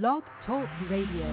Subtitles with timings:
[0.00, 1.26] Blog Talk Radio.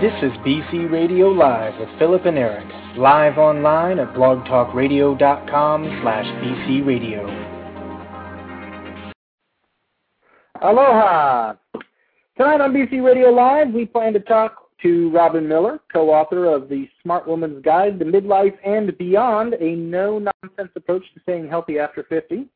[0.00, 7.22] This is BC Radio Live with Philip and Eric, live online at blogtalkradio.com slash bcradio.
[10.62, 11.52] Aloha!
[12.38, 16.88] Tonight on BC Radio Live, we plan to talk to Robin Miller, co-author of The
[17.02, 22.48] Smart Woman's Guide to Midlife and Beyond, a no-nonsense approach to staying healthy after 50.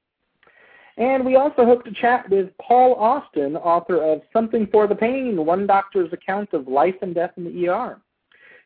[0.96, 5.44] And we also hope to chat with Paul Austin, author of Something for the Pain,
[5.44, 8.00] One Doctor's Account of Life and Death in the ER.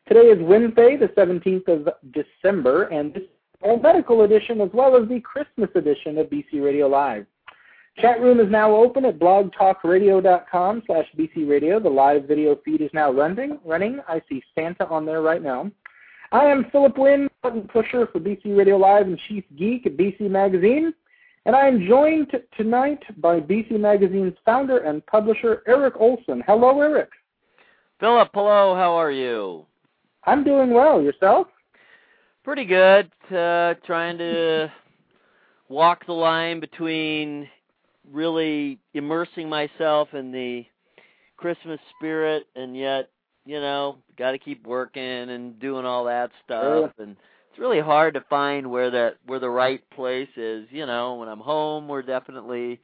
[0.07, 3.29] Today is Wednesday, the 17th of December, and this is
[3.63, 7.25] a medical edition as well as the Christmas edition of BC Radio Live.
[7.99, 11.83] Chat room is now open at blogtalkradio.com slash bcradio.
[11.83, 13.59] The live video feed is now running.
[13.65, 13.99] running.
[14.07, 15.69] I see Santa on there right now.
[16.31, 20.29] I am Philip Wynn, button pusher for BC Radio Live and chief geek at BC
[20.29, 20.93] Magazine.
[21.45, 26.43] And I am joined t- tonight by BC Magazine's founder and publisher, Eric Olson.
[26.45, 27.09] Hello, Eric.
[27.99, 28.75] Philip, hello.
[28.75, 29.65] How are you?
[30.25, 31.01] I'm doing well.
[31.01, 31.47] Yourself?
[32.43, 33.11] Pretty good.
[33.35, 34.71] Uh, trying to
[35.69, 37.47] walk the line between
[38.11, 40.65] really immersing myself in the
[41.37, 43.09] Christmas spirit and yet,
[43.45, 47.15] you know, got to keep working and doing all that stuff and
[47.51, 50.65] it's really hard to find where that where the right place is.
[50.71, 52.79] You know, when I'm home, we're definitely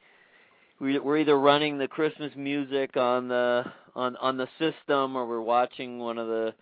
[0.78, 5.40] we, we're either running the Christmas music on the on on the system, or we're
[5.40, 6.52] watching one of the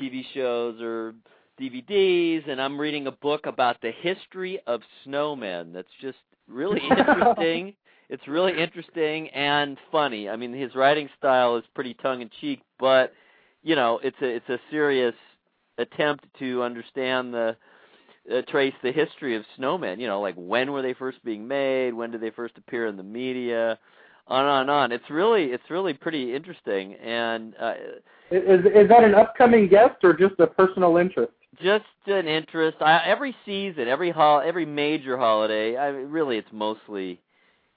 [0.00, 1.14] TV shows or
[1.60, 5.74] DVDs, and I'm reading a book about the history of snowmen.
[5.74, 6.18] That's just
[6.48, 7.74] really interesting.
[8.08, 10.30] it's really interesting and funny.
[10.30, 13.12] I mean, his writing style is pretty tongue in cheek, but
[13.62, 15.14] you know, it's a it's a serious
[15.78, 17.56] attempt to understand the
[18.32, 20.00] uh, trace the history of snowmen.
[20.00, 21.94] You know, like when were they first being made?
[21.94, 23.78] When did they first appear in the media?
[24.26, 24.92] On and on and on.
[24.92, 26.94] It's really it's really pretty interesting.
[26.94, 27.74] And uh,
[28.30, 31.32] is is that an upcoming guest or just a personal interest?
[31.62, 32.76] Just an interest.
[32.80, 35.76] I, every season, every hol, every major holiday.
[35.76, 37.20] I really, it's mostly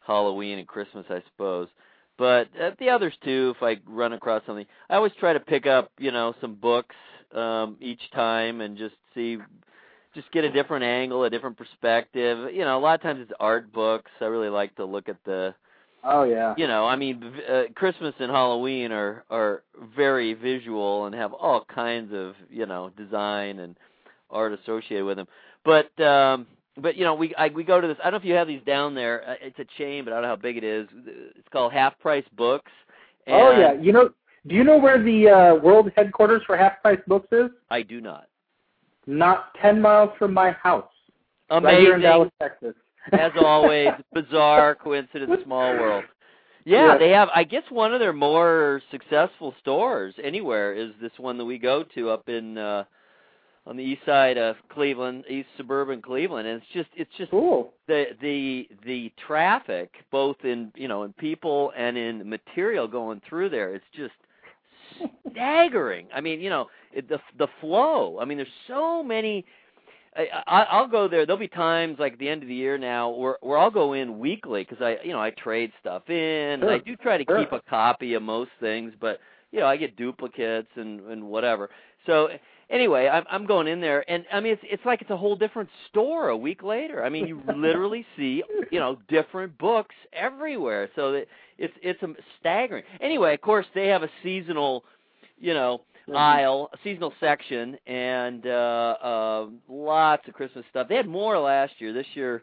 [0.05, 1.69] Halloween and Christmas, I suppose.
[2.17, 5.65] But uh, the others too, if I run across something, I always try to pick
[5.65, 6.95] up, you know, some books
[7.35, 9.37] um, each time and just see,
[10.13, 12.53] just get a different angle, a different perspective.
[12.53, 14.11] You know, a lot of times it's art books.
[14.19, 15.53] I really like to look at the.
[16.03, 16.55] Oh yeah.
[16.57, 19.63] You know, I mean, uh, Christmas and Halloween are are
[19.95, 23.75] very visual and have all kinds of you know design and
[24.29, 25.27] art associated with them.
[25.63, 26.47] But um
[26.77, 27.97] but you know, we I, we go to this.
[27.99, 29.27] I don't know if you have these down there.
[29.27, 30.87] Uh, it's a chain, but I don't know how big it is.
[31.05, 32.71] It's called Half Price Books.
[33.27, 34.09] And oh yeah, you know,
[34.47, 37.49] do you know where the uh, world headquarters for Half Price Books is?
[37.69, 38.27] I do not.
[39.07, 40.85] Not ten miles from my house.
[41.49, 41.65] Amazing.
[41.65, 42.75] Right here in Dallas, Texas.
[43.13, 46.03] As always, bizarre coincidence, small world.
[46.65, 46.97] Yeah, Yeah.
[46.97, 47.29] they have.
[47.35, 51.83] I guess one of their more successful stores anywhere is this one that we go
[51.95, 52.83] to up in uh
[53.67, 57.73] on the east side of Cleveland, east suburban Cleveland, and it's just it's just Cool.
[57.87, 63.49] the the the traffic both in you know in people and in material going through
[63.49, 64.13] there it's just
[65.31, 69.45] staggering i mean you know it, the the flow i mean there's so many
[70.15, 71.25] I, I I'll go there.
[71.25, 73.93] There'll be times like at the end of the year now where where I'll go
[73.93, 76.61] in weekly because I you know I trade stuff in.
[76.61, 77.39] And I do try to sure.
[77.39, 79.19] keep a copy of most things, but
[79.51, 81.69] you know I get duplicates and and whatever.
[82.05, 82.27] So
[82.71, 85.35] anyway, I'm I'm going in there, and I mean it's it's like it's a whole
[85.35, 87.03] different store a week later.
[87.03, 90.89] I mean you literally see you know different books everywhere.
[90.95, 91.27] So that
[91.57, 92.83] it's it's um, staggering.
[93.01, 94.83] Anyway, of course they have a seasonal,
[95.39, 96.15] you know Mhm.
[96.15, 98.49] aisle, a seasonal section, and uh,
[99.01, 100.87] uh, lots of Christmas stuff.
[100.87, 101.93] They had more last year.
[101.93, 102.41] This year,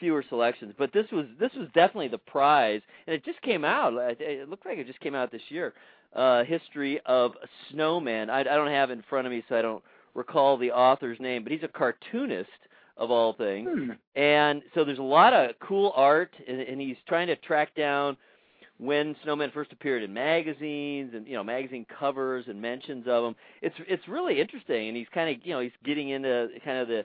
[0.00, 3.92] fewer selections, but this was this was definitely the prize, and it just came out.
[3.94, 5.74] It it looked like it just came out this year.
[6.14, 7.32] Uh, history of
[7.70, 8.30] snowman.
[8.30, 9.82] I, I don't have it in front of me, so I don't
[10.14, 12.48] recall the author's name, but he's a cartoonist
[12.96, 13.68] of all things.
[13.72, 13.90] Hmm.
[14.14, 18.16] And so there's a lot of cool art, and, and he's trying to track down
[18.78, 23.36] when snowmen first appeared in magazines and you know magazine covers and mentions of them.
[23.62, 26.88] It's it's really interesting, and he's kind of you know he's getting into kind of
[26.88, 27.04] the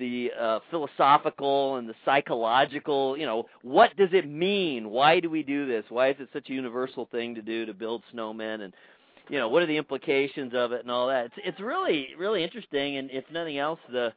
[0.00, 3.16] the uh, philosophical and the psychological.
[3.16, 4.90] You know, what does it mean?
[4.90, 5.84] Why do we do this?
[5.90, 8.62] Why is it such a universal thing to do to build snowmen?
[8.62, 8.74] And
[9.28, 11.26] you know, what are the implications of it and all that?
[11.26, 14.12] It's it's really really interesting, and if nothing else, the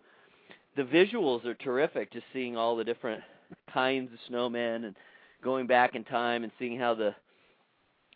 [0.76, 2.12] the visuals are terrific.
[2.12, 3.22] Just seeing all the different
[3.72, 4.96] kinds of snowmen and
[5.44, 7.14] going back in time and seeing how the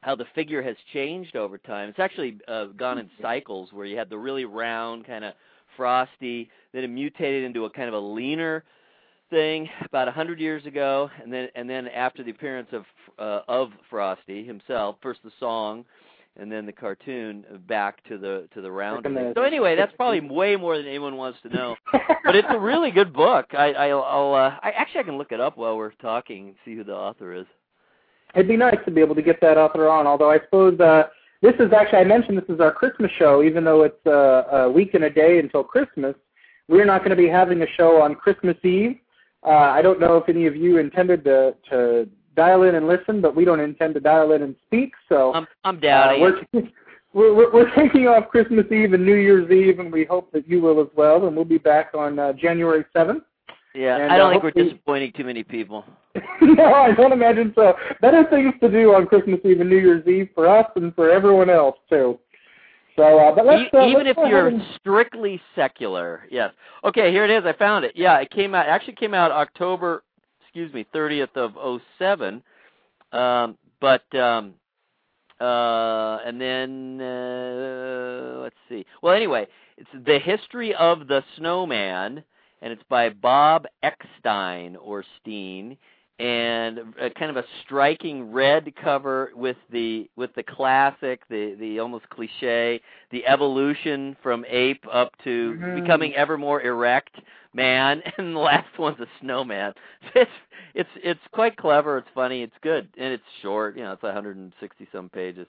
[0.02, 1.90] how the figure has changed over time.
[1.90, 5.34] It's actually uh, gone in cycles where you had the really round kind of
[5.78, 8.64] frosty, then it mutated into a kind of a leaner
[9.30, 12.84] thing about a hundred years ago, and then and then after the appearance of
[13.20, 15.86] uh, of Frosty himself, first the song,
[16.38, 19.06] and then the cartoon back to the to the round.
[19.36, 21.76] So anyway, that's probably way more than anyone wants to know.
[22.24, 23.48] but it's a really good book.
[23.54, 26.56] I I'll, I'll uh, I actually I can look it up while we're talking and
[26.66, 27.46] see who the author is.
[28.36, 30.06] It'd be nice to be able to get that author on.
[30.06, 31.04] Although I suppose uh,
[31.42, 34.72] this is actually I mentioned this is our Christmas show, even though it's uh, a
[34.72, 36.16] week and a day until Christmas.
[36.68, 38.98] We're not going to be having a show on Christmas Eve.
[39.46, 43.22] Uh, I don't know if any of you intended to to dial in and listen,
[43.22, 44.94] but we don't intend to dial in and speak.
[45.10, 46.22] So I'm I'm uh, doubting.
[46.22, 46.42] we're,
[47.14, 50.48] we're we're we're taking off Christmas Eve and New Year's Eve, and we hope that
[50.48, 51.28] you will as well.
[51.28, 53.24] And we'll be back on uh, January seventh.
[53.78, 55.86] Yeah, and, I uh, don't think we're disappointing too many people.
[56.42, 57.74] no, I don't imagine so.
[58.02, 61.12] Better things to do on Christmas Eve and New Year's Eve for us and for
[61.12, 62.18] everyone else too.
[62.96, 66.52] So, uh, but let's uh, even let's if you're and- strictly secular, yes.
[66.84, 67.44] Okay, here it is.
[67.46, 67.92] I found it.
[67.96, 68.68] Yeah, it came out.
[68.68, 70.04] Actually, came out October,
[70.42, 72.42] excuse me, 30th of '07.
[73.12, 74.56] Um, but um,
[75.40, 78.86] uh, and then uh, let's see.
[79.04, 79.48] Well, anyway,
[79.78, 82.24] it's the history of the snowman,
[82.62, 85.78] and it's by Bob Eckstein or Steen,
[86.20, 91.80] and a, kind of a striking red cover with the with the classic, the the
[91.80, 92.82] almost cliche,
[93.12, 95.76] the evolution from ape up to Mhm.
[95.76, 97.16] becoming ever more erect
[97.54, 99.74] man, and the last one's a snowman.
[100.16, 100.32] It's
[100.74, 101.98] it's it's quite clever.
[101.98, 102.42] It's funny.
[102.44, 103.76] It's good, and it's short.
[103.78, 105.48] You know, it's 160 some pages.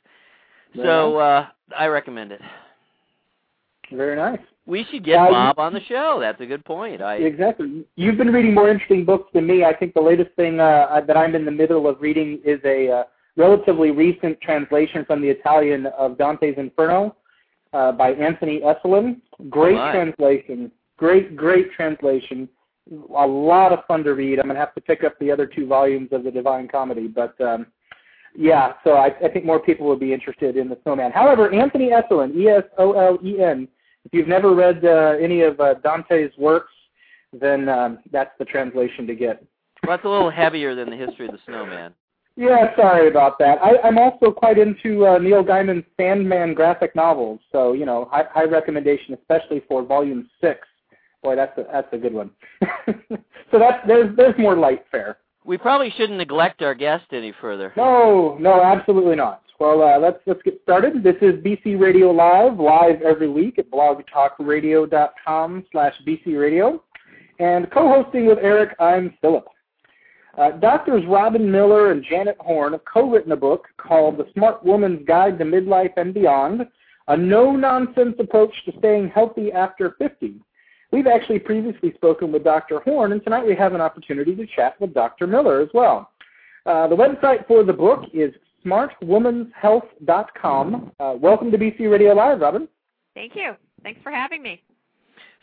[0.77, 1.47] So uh
[1.77, 2.41] I recommend it.
[3.93, 4.39] Very nice.
[4.67, 6.19] We should get Uh, Bob on the show.
[6.21, 7.01] That's a good point.
[7.01, 7.85] I Exactly.
[7.97, 9.65] You've been reading more interesting books than me.
[9.65, 12.91] I think the latest thing uh, that I'm in the middle of reading is a
[12.91, 13.05] uh,
[13.37, 17.17] relatively recent translation from the Italian of Dante's Inferno
[17.73, 19.21] uh, by Anthony Esolen.
[19.49, 20.71] Great Oh, translation.
[20.99, 22.49] Great, great translation.
[23.17, 24.39] A lot of fun to read.
[24.39, 27.07] I'm going to have to pick up the other two volumes of the Divine Comedy.
[27.07, 27.67] But um,
[28.37, 31.13] yeah, so I, I think more people would be interested in the Snowman.
[31.13, 33.69] However, Anthony Esolen, E-S-O-L-E-N,
[34.09, 36.73] if you've never read uh, any of uh, Dante's works,
[37.39, 39.45] then um, that's the translation to get.
[39.83, 41.93] well, that's a little heavier than the history of the snowman.
[42.37, 43.59] Yeah, sorry about that.
[43.63, 48.25] I, I'm also quite into uh, Neil Gaiman's Sandman graphic novels, so you know, high,
[48.33, 50.61] high recommendation, especially for Volume Six.
[51.23, 52.31] Boy, that's a, that's a good one.
[52.87, 55.19] so that's there's there's more light fare.
[55.45, 57.75] We probably shouldn't neglect our guest any further.
[57.77, 59.43] No, no, absolutely not.
[59.59, 61.03] Well, uh, let's let's get started.
[61.03, 66.85] This is BC Radio Live, live every week at blogtalkradio.com slash BC Radio.
[67.41, 69.47] And co-hosting with Eric, I'm Philip.
[70.37, 75.05] Uh, Doctors Robin Miller and Janet Horn have co-written a book called The Smart Woman's
[75.05, 76.65] Guide to Midlife and Beyond,
[77.09, 80.37] a no-nonsense approach to staying healthy after 50.
[80.93, 82.79] We've actually previously spoken with Dr.
[82.79, 85.27] Horn, and tonight we have an opportunity to chat with Dr.
[85.27, 86.13] Miller as well.
[86.65, 88.33] Uh, the website for the book is
[88.65, 90.93] smartwomanshealth.com.
[91.01, 92.69] Uh, welcome to BC Radio Live, Robin.
[93.15, 93.55] Thank you.
[93.83, 94.63] Thanks for having me.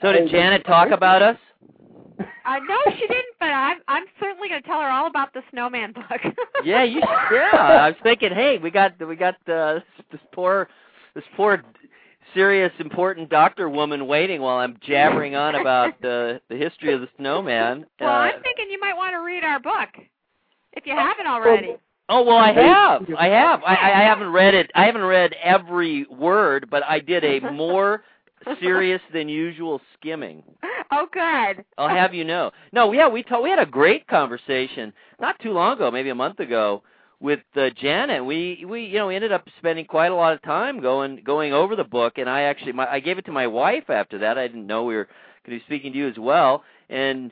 [0.02, 1.38] So did Janet talk about us?
[2.20, 5.42] Uh, no, she didn't, but I'm I'm certainly going to tell her all about the
[5.52, 6.22] Snowman book.
[6.64, 7.36] Yeah, you should.
[7.36, 9.80] Yeah, I was thinking, hey, we got we got uh,
[10.12, 10.68] this poor
[11.14, 11.62] this poor
[12.34, 17.10] serious important doctor woman waiting while I'm jabbering on about the the history of the
[17.18, 17.86] snowman.
[18.00, 19.90] well, Uh, I'm thinking you might want to read our book
[20.74, 21.76] if you haven't already.
[22.10, 23.02] Oh well, I have.
[23.18, 23.64] I have.
[23.64, 24.71] I, I haven't read it.
[24.76, 28.04] I haven't read every word, but I did a more
[28.59, 30.44] serious than usual skimming.
[30.92, 31.66] Oh, good.
[31.78, 32.52] I'll have you know.
[32.71, 36.16] No, yeah, we ta- we had a great conversation not too long ago, maybe a
[36.16, 36.83] month ago,
[37.19, 38.24] with uh, Janet.
[38.24, 41.54] We we you know we ended up spending quite a lot of time going going
[41.54, 44.38] over the book, and I actually my, I gave it to my wife after that.
[44.38, 45.06] I didn't know we were
[45.45, 47.31] going to be speaking to you as well, and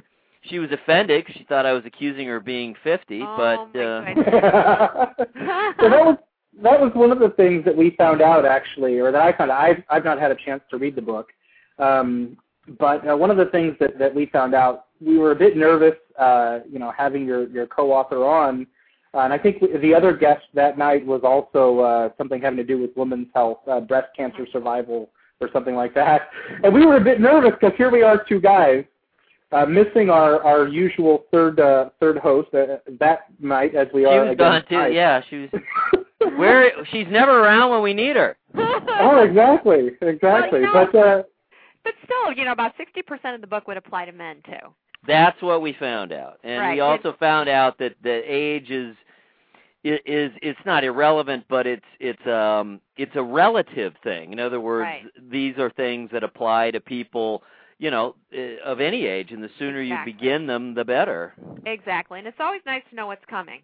[0.49, 3.21] she was offended 'cause she thought I was accusing her of being fifty.
[3.21, 5.05] Oh, but my uh,
[5.79, 6.17] so that was
[6.61, 9.51] that was one of the things that we found out actually, or that I found
[9.51, 9.61] out.
[9.61, 11.29] I've I've not had a chance to read the book,
[11.79, 12.37] um,
[12.79, 15.57] but uh, one of the things that that we found out, we were a bit
[15.57, 18.67] nervous, uh, you know, having your your co-author on.
[19.15, 22.63] Uh, and I think the other guest that night was also uh, something having to
[22.63, 26.29] do with women's health, uh, breast cancer survival, or something like that.
[26.63, 28.85] And we were a bit nervous because here we are, two guys,
[29.53, 34.05] uh, missing our our usual third uh, third host uh, that night, as we she
[34.05, 34.93] are was again gone too.
[34.93, 35.49] Yeah, she was.
[36.37, 38.37] Where she's never around when we need her.
[38.55, 40.61] oh, exactly, exactly.
[40.61, 41.23] Well, you know- but uh,
[41.83, 44.69] but still, you know, about 60% of the book would apply to men too.
[45.05, 46.75] That's what we found out, and Right.
[46.75, 48.95] we also found out that the age is
[49.85, 54.31] i- is it's not irrelevant, but it's it's um it's a relative thing.
[54.31, 55.03] In other words, Right.
[55.29, 57.43] these are things that apply to people
[57.79, 60.11] you know, uh, of any age, and the sooner Exactly.
[60.13, 61.33] you begin them, the better.
[61.65, 63.61] Exactly, and it's always nice to know what's coming.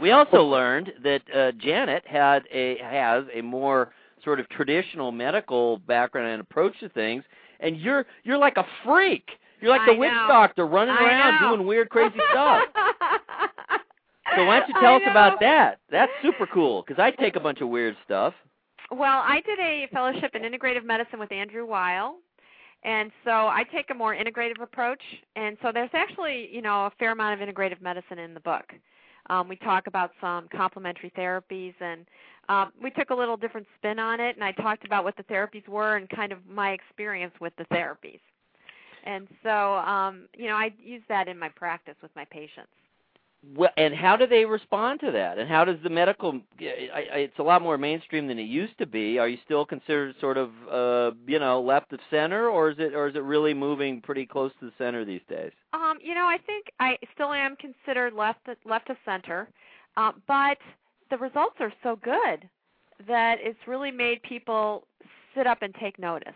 [0.00, 3.92] We also learned that uh, Janet had a has a more
[4.22, 7.24] sort of traditional medical background and approach to things,
[7.60, 9.28] and you're you're like a freak.
[9.60, 11.56] You're like I the witch doctor running I around know.
[11.56, 12.62] doing weird, crazy stuff.
[14.34, 15.78] So why don't you tell us about that?
[15.90, 18.34] That's super cool because I take a bunch of weird stuff.
[18.90, 22.16] Well, I did a fellowship in integrative medicine with Andrew Weil.
[22.84, 25.02] And so I take a more integrative approach.
[25.34, 28.72] And so there's actually, you know, a fair amount of integrative medicine in the book.
[29.28, 32.06] Um, we talk about some complementary therapies and
[32.48, 35.24] um, we took a little different spin on it and I talked about what the
[35.24, 38.20] therapies were and kind of my experience with the therapies.
[39.02, 42.68] And so, um, you know, I use that in my practice with my patients.
[43.54, 45.38] Well, and how do they respond to that?
[45.38, 46.40] And how does the medical?
[46.58, 49.18] It's a lot more mainstream than it used to be.
[49.18, 52.94] Are you still considered sort of, uh, you know, left of center, or is it,
[52.94, 55.52] or is it really moving pretty close to the center these days?
[55.72, 59.48] Um, you know, I think I still am considered left left of center,
[59.96, 60.58] uh, but
[61.10, 62.48] the results are so good
[63.06, 64.86] that it's really made people
[65.36, 66.34] sit up and take notice.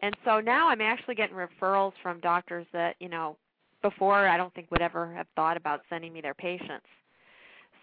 [0.00, 3.36] And so now I'm actually getting referrals from doctors that you know
[3.82, 6.86] before I don't think would ever have thought about sending me their patients.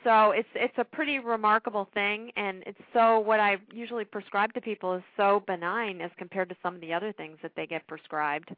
[0.03, 4.61] So it's it's a pretty remarkable thing, and it's so what I usually prescribe to
[4.61, 7.85] people is so benign as compared to some of the other things that they get
[7.85, 8.49] prescribed.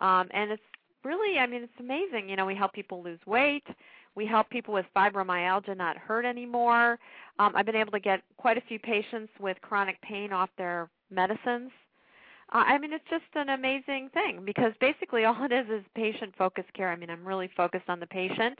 [0.00, 0.62] Um, and it's
[1.04, 2.28] really, I mean, it's amazing.
[2.28, 3.66] You know, we help people lose weight.
[4.14, 6.98] We help people with fibromyalgia not hurt anymore.
[7.38, 10.90] Um, I've been able to get quite a few patients with chronic pain off their
[11.10, 11.70] medicines.
[12.52, 16.34] Uh, I mean, it's just an amazing thing because basically all it is is patient
[16.36, 16.90] focused care.
[16.90, 18.58] I mean, I'm really focused on the patient,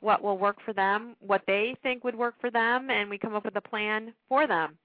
[0.00, 3.34] what will work for them, what they think would work for them, and we come
[3.34, 4.76] up with a plan for them.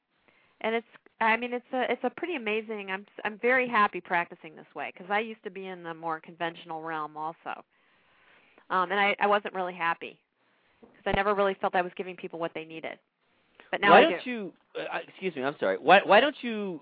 [0.61, 0.87] And it's,
[1.21, 2.89] I mean, it's a, it's a pretty amazing.
[2.91, 6.19] I'm, I'm very happy practicing this way because I used to be in the more
[6.19, 7.63] conventional realm also,
[8.69, 10.17] um, and I, I wasn't really happy
[10.81, 12.97] because I never really felt I was giving people what they needed.
[13.71, 14.29] But now why I don't do.
[14.29, 14.53] you?
[14.77, 15.43] Uh, excuse me.
[15.43, 15.77] I'm sorry.
[15.77, 16.79] Why why don't you?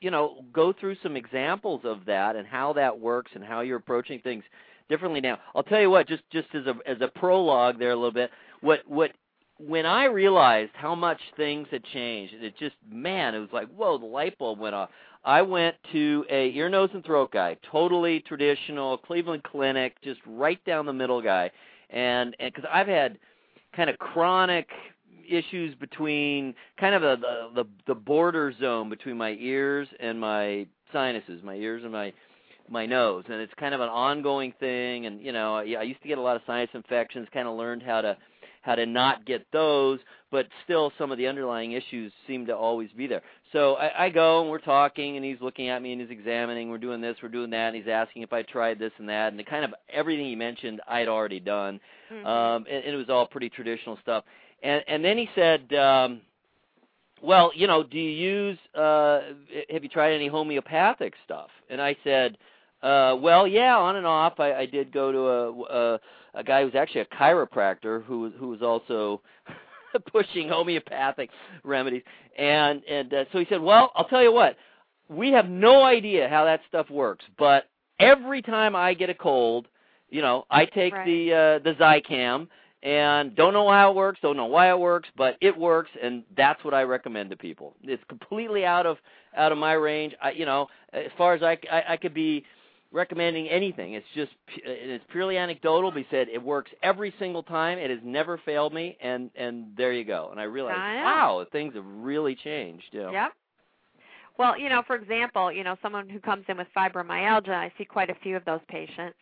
[0.00, 3.78] You know, go through some examples of that and how that works and how you're
[3.78, 4.44] approaching things
[4.88, 5.38] differently now.
[5.54, 8.30] I'll tell you what, just just as a as a prologue there a little bit.
[8.60, 9.12] What what
[9.58, 13.98] when I realized how much things had changed, it just man, it was like whoa,
[13.98, 14.90] the light bulb went off.
[15.24, 20.64] I went to a ear, nose, and throat guy, totally traditional Cleveland Clinic, just right
[20.64, 21.50] down the middle guy,
[21.90, 23.18] and and because I've had
[23.74, 24.68] kind of chronic
[25.28, 30.66] issues between kind of the, the the the border zone between my ears and my
[30.92, 32.12] sinuses, my ears and my
[32.70, 35.06] my nose, and it's kind of an ongoing thing.
[35.06, 37.28] And you know, I, I used to get a lot of sinus infections.
[37.32, 38.16] Kind of learned how to
[38.62, 39.98] how to not get those,
[40.30, 43.22] but still some of the underlying issues seem to always be there.
[43.52, 46.68] So I, I go and we're talking, and he's looking at me and he's examining.
[46.68, 49.28] We're doing this, we're doing that, and he's asking if I tried this and that,
[49.32, 51.80] and the kind of everything he mentioned I'd already done,
[52.12, 52.26] Mhm.
[52.26, 54.24] um, and, and it was all pretty traditional stuff.
[54.62, 55.72] And and then he said.
[55.74, 56.22] um
[57.22, 59.20] well, you know, do you use uh
[59.70, 61.50] have you tried any homeopathic stuff?
[61.70, 62.38] And I said,
[62.82, 64.40] uh well, yeah, on and off.
[64.40, 66.00] I I did go to a a,
[66.40, 69.22] a guy who's actually a chiropractor who who was also
[70.12, 71.30] pushing homeopathic
[71.64, 72.02] remedies.
[72.38, 74.56] And and uh, so he said, "Well, I'll tell you what.
[75.08, 77.68] We have no idea how that stuff works, but
[78.00, 79.68] every time I get a cold,
[80.10, 81.06] you know, I take Right.
[81.06, 82.48] the uh the Zicam
[82.82, 86.22] and don't know how it works, don't know why it works, but it works, and
[86.36, 87.74] that's what I recommend to people.
[87.82, 88.98] It's completely out of
[89.36, 90.14] out of my range.
[90.22, 92.44] I, you know, as far as I, I, I could be
[92.92, 94.30] recommending anything, it's just
[94.64, 95.90] it's purely anecdotal.
[95.90, 97.78] But he said it works every single time.
[97.78, 100.28] It has never failed me, and and there you go.
[100.30, 102.84] And I realized, I wow, things have really changed.
[102.92, 103.10] You know?
[103.10, 103.32] Yep.
[104.38, 107.84] Well, you know, for example, you know, someone who comes in with fibromyalgia, I see
[107.84, 109.18] quite a few of those patients.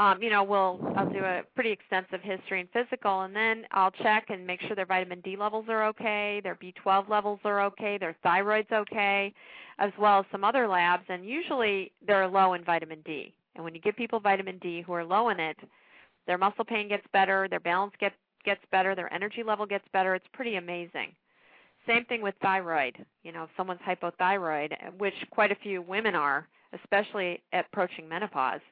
[0.00, 3.90] Um, you know, we'll I'll do a pretty extensive history and physical, and then I'll
[3.90, 7.98] check and make sure their vitamin D levels are okay, their B12 levels are okay,
[7.98, 9.34] their thyroid's okay,
[9.78, 11.04] as well as some other labs.
[11.10, 13.34] And usually they're low in vitamin D.
[13.54, 15.58] And when you give people vitamin D who are low in it,
[16.26, 20.14] their muscle pain gets better, their balance gets gets better, their energy level gets better.
[20.14, 21.08] It's pretty amazing.
[21.86, 23.04] Same thing with thyroid.
[23.22, 28.62] You know, if someone's hypothyroid, which quite a few women are, especially approaching menopause,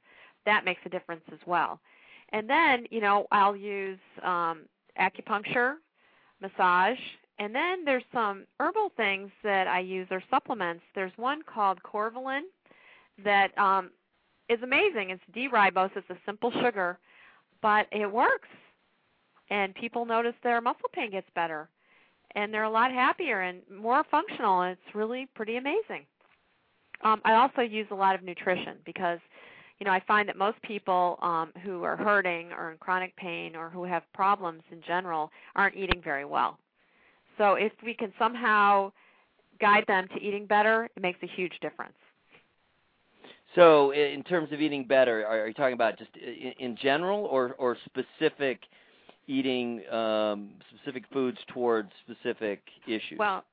[0.49, 1.81] that makes a difference as well.
[2.33, 4.63] And then, you know, I'll use um,
[5.01, 5.77] acupuncture,
[6.41, 6.99] massage,
[7.39, 10.83] and then there's some herbal things that I use or supplements.
[10.95, 12.43] There's one called Corvalen
[13.25, 13.91] that um,
[14.49, 15.11] is amazing.
[15.11, 15.91] It's D-ribose.
[15.97, 16.99] It's a simple sugar,
[17.63, 18.49] but it works.
[19.51, 21.69] And people notice their muscle pain gets better
[22.35, 26.05] and they're a lot happier and more functional and it's really pretty amazing
[27.05, 29.21] Um, I also use a lot of nutrition because
[29.81, 33.55] you know, I find that most people um, who are hurting or in chronic pain
[33.55, 36.59] or who have problems in general aren't eating very well.
[37.37, 38.91] So if we can somehow
[39.61, 41.95] guide them to eating better, it makes a huge difference.
[43.55, 47.79] So, in terms of eating better, are you talking about just in general, or or
[47.87, 48.61] specific
[49.27, 53.19] eating um, specific foods towards specific issues?
[53.19, 53.45] Well,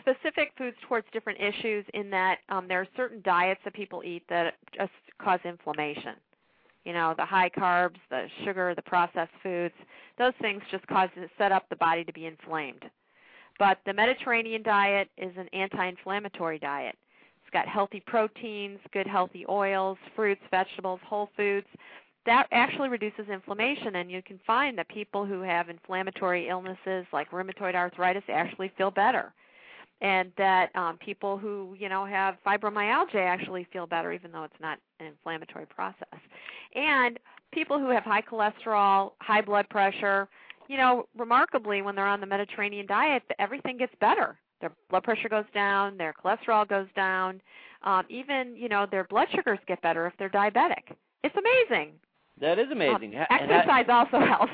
[0.00, 4.22] specific foods towards different issues in that um, there are certain diets that people eat
[4.28, 4.92] that just
[5.22, 6.14] cause inflammation.
[6.84, 9.74] You know, the high carbs, the sugar, the processed foods,
[10.18, 12.84] those things just cause set up the body to be inflamed.
[13.58, 16.94] But the Mediterranean diet is an anti-inflammatory diet.
[17.42, 21.66] It's got healthy proteins, good healthy oils, fruits, vegetables, whole foods.
[22.24, 27.30] That actually reduces inflammation, and you can find that people who have inflammatory illnesses like
[27.30, 29.32] rheumatoid arthritis actually feel better
[30.00, 34.60] and that um, people who you know have fibromyalgia actually feel better even though it's
[34.60, 36.20] not an inflammatory process.
[36.74, 37.18] And
[37.52, 40.28] people who have high cholesterol high blood pressure
[40.68, 44.38] you know remarkably when they're on the mediterranean diet everything gets better.
[44.60, 47.40] Their blood pressure goes down their cholesterol goes down
[47.82, 50.94] um, even you know their blood sugars get better if they're diabetic.
[51.24, 51.94] It's amazing
[52.40, 53.16] that is amazing.
[53.16, 54.52] Um, exercise how, also helps.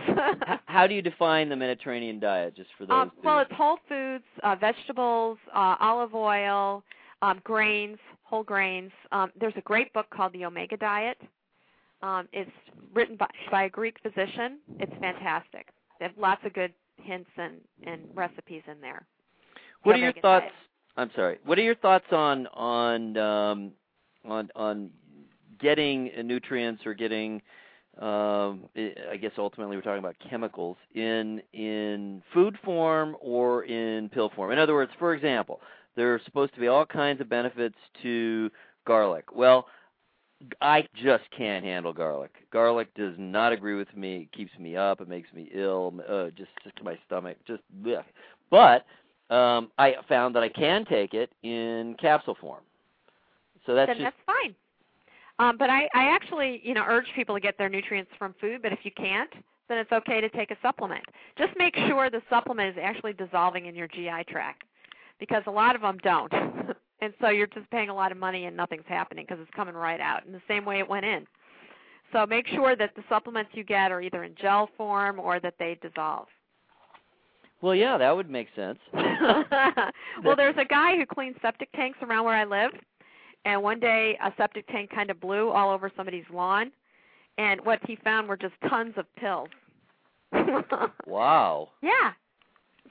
[0.67, 2.95] how do you define the Mediterranean diet, just for those?
[2.95, 6.85] Um, well, it's whole foods, uh, vegetables, uh, olive oil,
[7.23, 8.93] um, grains, whole grains.
[9.11, 11.19] Um, there's a great book called The Omega Diet.
[12.03, 12.51] Um, it's
[12.95, 14.59] written by, by a Greek physician.
[14.79, 15.69] It's fantastic.
[16.01, 17.55] There's lots of good hints and,
[17.87, 19.07] and recipes in there.
[19.83, 20.45] What the are your thoughts?
[20.45, 20.53] Diet.
[20.97, 21.39] I'm sorry.
[21.45, 23.73] What are your thoughts on on um,
[24.25, 24.91] on on
[25.61, 27.41] getting nutrients or getting
[28.01, 34.31] um, I guess ultimately we're talking about chemicals in in food form or in pill
[34.35, 34.51] form.
[34.51, 35.61] In other words, for example,
[35.95, 38.51] there are supposed to be all kinds of benefits to
[38.87, 39.27] garlic.
[39.35, 39.67] Well,
[40.61, 42.33] I just can't handle garlic.
[42.53, 44.23] Garlic does not agree with me.
[44.23, 45.01] It keeps me up.
[45.01, 45.95] It makes me ill.
[46.09, 47.37] Uh, just to my stomach.
[47.47, 48.03] Just bleh.
[48.51, 48.87] but
[49.35, 52.63] um, I found that I can take it in capsule form.
[53.67, 54.55] So that's then just, that's fine.
[55.39, 58.63] Um, but I, I actually, you know, urge people to get their nutrients from food.
[58.63, 59.31] But if you can't,
[59.69, 61.05] then it's okay to take a supplement.
[61.39, 64.65] Just make sure the supplement is actually dissolving in your GI tract,
[65.19, 66.33] because a lot of them don't,
[67.01, 69.75] and so you're just paying a lot of money and nothing's happening because it's coming
[69.75, 71.27] right out in the same way it went in.
[72.13, 75.55] So make sure that the supplements you get are either in gel form or that
[75.59, 76.27] they dissolve.
[77.63, 78.79] Well, yeah, that would make sense.
[78.93, 82.73] well, there's a guy who cleans septic tanks around where I live,
[83.45, 86.71] and one day a septic tank kind of blew all over somebody's lawn
[87.39, 89.49] and what he found were just tons of pills.
[91.07, 91.71] Wow.
[91.83, 92.13] Yeah.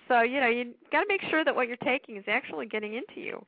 [0.08, 2.94] So you know you got to make sure that what you're taking is actually getting
[2.94, 3.44] into you.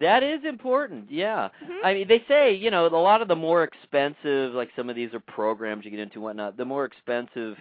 [0.00, 1.48] That is important yeah.
[1.62, 1.86] Mm-hmm.
[1.86, 4.96] i mean they say you know a lot of the more expensive like some of
[4.96, 7.56] these are programs you get into and whatnot the more expensive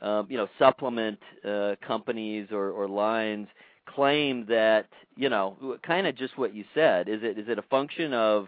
[0.00, 3.46] um, you know supplement uh, companies or, or lines
[3.94, 7.62] claim that you know kind of just what you said is it is it a
[7.62, 8.46] function of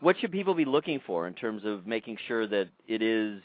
[0.00, 3.40] what should people be looking for in terms of making sure that it is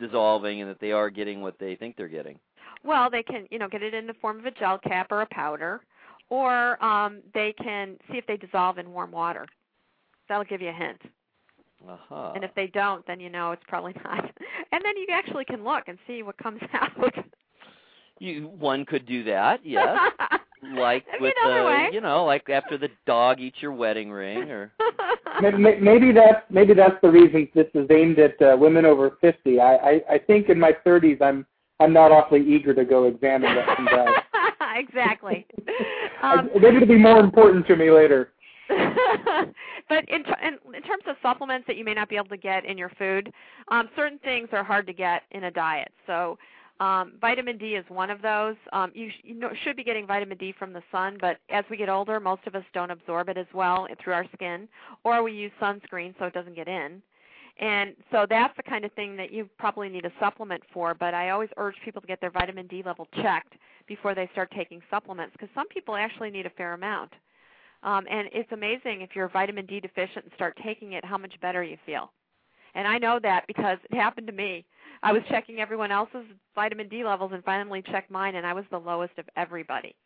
[0.00, 2.38] dissolving and that they are getting what they think they're getting?
[2.84, 5.22] Well they can you know get it in the form of a gel cap or
[5.22, 5.80] a powder
[6.28, 9.46] or um they can see if they dissolve in warm water.
[10.28, 11.00] That'll give you a hint.
[11.86, 12.32] Uh-huh.
[12.34, 14.24] and if they don't then you know it's probably not.
[14.72, 17.14] And then you actually can look and see what comes out.
[18.18, 19.98] You one could do that yes
[20.74, 21.88] like with the way.
[21.92, 24.72] you know like after the dog eats your wedding ring or
[25.40, 29.74] maybe that's maybe that's the reason this is aimed at uh, women over 50 I,
[29.74, 31.46] I i think in my 30s i'm
[31.80, 34.22] i'm not awfully eager to go examine that
[34.76, 35.46] exactly.
[36.22, 38.30] Um, maybe it'll be more important to me later.
[38.68, 42.64] But in, in in terms of supplements that you may not be able to get
[42.64, 43.32] in your food
[43.68, 45.92] um certain things are hard to get in a diet.
[46.06, 46.38] So
[46.80, 48.56] um, vitamin D is one of those.
[48.72, 51.64] Um, you, sh- you know, should be getting vitamin D from the sun, but as
[51.70, 54.68] we get older, most of us don't absorb it as well through our skin,
[55.04, 57.00] or we use sunscreen so it doesn't get in.
[57.58, 61.14] And so that's the kind of thing that you probably need a supplement for, but
[61.14, 63.54] I always urge people to get their vitamin D level checked
[63.86, 67.12] before they start taking supplements because some people actually need a fair amount.
[67.82, 71.32] Um, and it's amazing if you're vitamin D deficient and start taking it, how much
[71.40, 72.10] better you feel.
[72.76, 74.64] And I know that because it happened to me.
[75.02, 78.64] I was checking everyone else's vitamin D levels and finally checked mine, and I was
[78.70, 79.96] the lowest of everybody.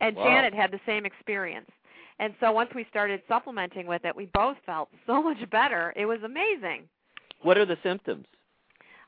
[0.00, 0.24] And wow.
[0.24, 1.70] Janet had the same experience.
[2.18, 5.92] And so once we started supplementing with it, we both felt so much better.
[5.94, 6.88] It was amazing.
[7.42, 8.24] What are the symptoms?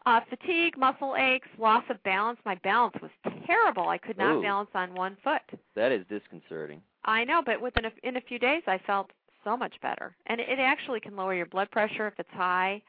[0.05, 2.39] Uh, fatigue, muscle aches, loss of balance.
[2.45, 3.11] My balance was
[3.47, 3.89] terrible.
[3.89, 4.43] I could not Ooh.
[4.43, 5.43] balance on one foot.
[5.77, 6.83] That is disconcerting.
[7.05, 9.11] I know, but within a, in a few days, I felt
[9.49, 10.15] so much better.
[10.27, 12.83] And it, it actually can lower your blood pressure if it's high.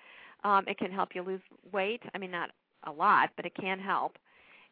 [0.43, 1.41] Um, it can help you lose
[1.71, 2.01] weight.
[2.13, 2.51] I mean, not
[2.85, 4.17] a lot, but it can help.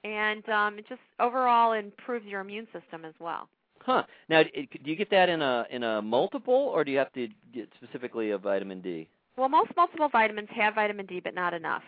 [0.03, 3.49] And um, it just overall improves your immune system as well.
[3.79, 4.03] Huh.
[4.29, 4.49] Now, do
[4.83, 8.31] you get that in a in a multiple, or do you have to get specifically
[8.31, 9.07] a vitamin D?
[9.37, 11.83] Well, most multiple vitamins have vitamin D, but not enough.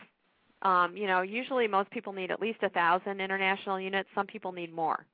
[0.61, 4.09] Um, you know, usually most people need at least a thousand international units.
[4.15, 5.05] Some people need more.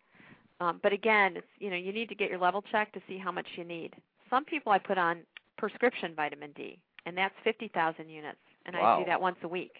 [0.59, 3.17] Um, but again, it's you know you need to get your level checked to see
[3.17, 3.93] how much you need.
[4.35, 5.19] Some people I put on
[5.57, 8.97] prescription vitamin D, and that's 50,000 units, and wow.
[8.97, 9.71] I do that once a week.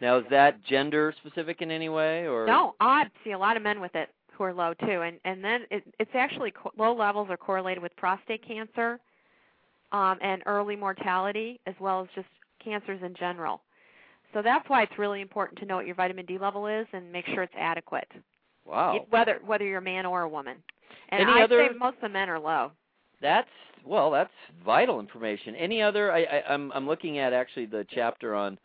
[0.00, 2.76] Now, is that gender specific in any way, or no?
[2.78, 5.62] I see a lot of men with it who are low too, and and then
[5.72, 9.00] it, it's actually co- low levels are correlated with prostate cancer,
[9.90, 12.28] um, and early mortality, as well as just
[12.62, 13.62] cancers in general.
[14.34, 17.10] So that's why it's really important to know what your vitamin D level is and
[17.10, 18.12] make sure it's adequate.
[18.64, 19.04] Wow.
[19.10, 20.58] Whether whether you're a man or a woman.
[21.08, 21.66] And Any I'd other...
[21.66, 22.70] say most of the men are low.
[23.20, 23.48] That's
[23.84, 24.30] well, that's
[24.64, 25.54] vital information.
[25.54, 26.12] Any other?
[26.12, 28.58] I, I, I'm I'm looking at actually the chapter on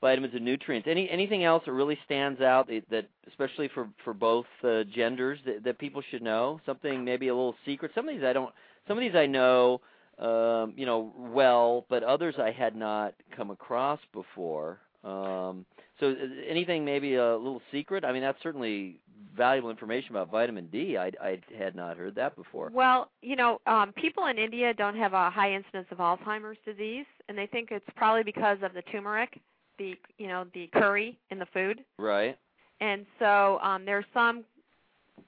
[0.00, 0.88] vitamins and nutrients.
[0.88, 5.38] Any anything else that really stands out that, that especially for for both uh, genders
[5.46, 6.60] that, that people should know?
[6.66, 7.92] Something maybe a little secret.
[7.94, 8.52] Some of these I don't.
[8.88, 9.80] Some of these I know,
[10.18, 14.78] um, you know, well, but others I had not come across before.
[15.04, 15.64] Um,
[15.98, 16.14] so
[16.48, 18.04] anything maybe a little secret?
[18.04, 19.00] I mean, that's certainly
[19.36, 20.96] valuable information about vitamin D.
[20.96, 22.70] I, I had not heard that before.
[22.72, 27.06] Well, you know, um, people in India don't have a high incidence of Alzheimer's disease,
[27.28, 29.40] and they think it's probably because of the turmeric,
[29.78, 31.84] the you know the curry in the food.
[31.98, 32.38] Right.
[32.80, 34.44] And so um, there's some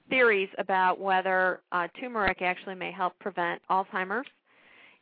[0.09, 4.27] theories about whether uh, turmeric actually may help prevent Alzheimer's.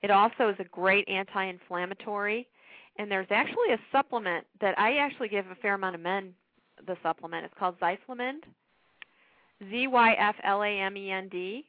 [0.04, 2.48] It also is a great anti-inflammatory,
[2.98, 6.34] and there's actually a supplement that I actually give a fair amount of men
[6.88, 7.46] the supplement.
[7.46, 8.42] It's called Zyflamend.
[9.70, 11.66] Z Y F L A M E N D.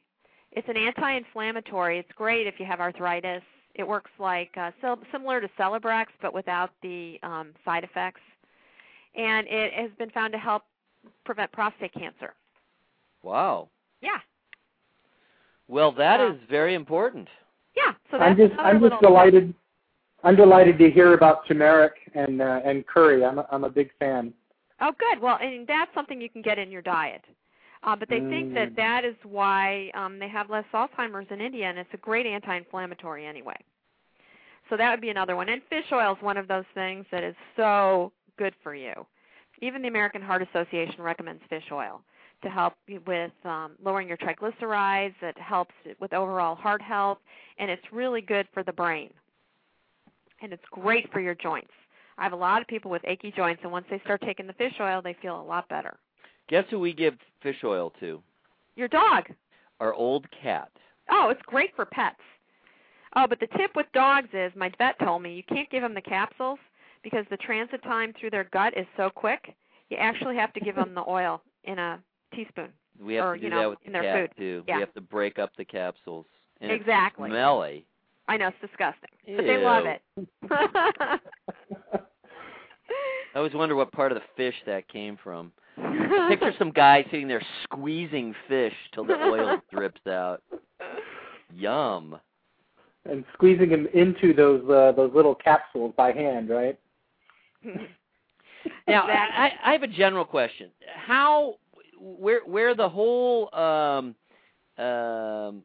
[0.51, 1.99] It's an anti-inflammatory.
[1.99, 3.41] It's great if you have arthritis.
[3.75, 8.21] It works like uh, so, similar to Celebrex, but without the um, side effects.
[9.15, 10.63] And it has been found to help
[11.25, 12.33] prevent prostate cancer.
[13.23, 13.69] Wow.
[14.01, 14.19] Yeah.
[15.67, 16.33] Well, that Yeah.
[16.33, 17.27] is very important.
[17.75, 17.93] Yeah.
[18.11, 19.53] So that's I'm just I'm just little- delighted.
[20.23, 23.25] I'm delighted to hear about turmeric and uh, and curry.
[23.25, 24.33] I'm a, I'm a big fan.
[24.81, 25.21] Oh, good.
[25.21, 27.23] Well, and that's something you can get in your diet.
[27.83, 28.75] Uh, but they think that Mm.
[28.75, 33.25] that is why um, they have less Alzheimer's in India, and it's a great anti-inflammatory
[33.25, 33.57] anyway.
[34.69, 35.49] So that would be another one.
[35.49, 39.05] And fish oil is one of those things that is so good for you.
[39.61, 42.01] Even the American Heart Association recommends fish oil
[42.41, 45.15] to help you with um, lowering your triglycerides.
[45.21, 47.19] It helps with overall heart health,
[47.57, 49.09] and it's really good for the brain.
[50.41, 51.71] And it's great for your joints.
[52.17, 54.53] I have a lot of people with achy joints, and once they start taking the
[54.53, 55.97] fish oil, they feel a lot better.
[56.49, 58.21] Guess who we give fish oil to?
[58.75, 59.25] Your dog.
[59.79, 60.69] Our old cat.
[61.09, 62.19] Oh, it's great for pets.
[63.15, 65.93] Oh, but the tip with dogs is my vet told me you can't give them
[65.93, 66.59] the capsules
[67.03, 69.53] because the transit time through their gut is so quick.
[69.89, 71.99] You actually have to give them the oil in a
[72.33, 72.69] teaspoon.
[72.99, 74.41] We have Or, to do you know, that with in the their cat food.
[74.41, 74.63] too.
[74.67, 74.75] Yeah.
[74.77, 76.25] We have to break up the capsules.
[76.61, 77.29] And it's exactly.
[77.29, 77.85] Smelly.
[78.27, 80.01] I know it's disgusting, but they love it.
[83.35, 85.51] I always wonder what part of the fish that came from.
[86.29, 90.41] Picture some guy sitting there squeezing fish till the oil drips out.
[91.55, 92.19] Yum.
[93.09, 96.77] and squeezing them into those uh, those little capsules by hand, right?
[98.87, 100.69] Now, I, I have a general question.
[100.95, 101.55] How,
[101.99, 104.15] where, where the whole, um,
[104.83, 105.63] um,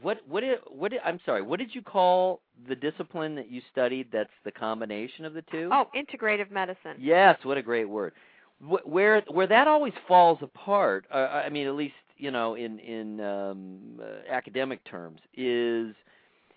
[0.00, 3.62] what, what, did, what, did, I'm sorry, what did you call the discipline that you
[3.70, 4.08] studied?
[4.12, 5.70] That's the combination of the two.
[5.72, 6.96] oh, integrative medicine.
[6.98, 8.12] Yes, what a great word.
[8.64, 12.78] Wh- Where where that always falls apart, uh, I mean, at least you know, in
[12.80, 15.94] in um, uh, academic terms, is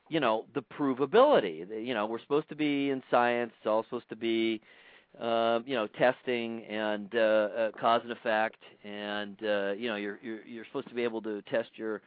[0.09, 1.65] you know the provability.
[1.85, 3.51] You know, we're supposed to be in science.
[3.59, 4.61] It's all supposed to be
[5.19, 10.19] um, you know testing and uh, uh, cause and effect, and uh, you know you're
[10.23, 12.01] you're you're supposed to be able to test your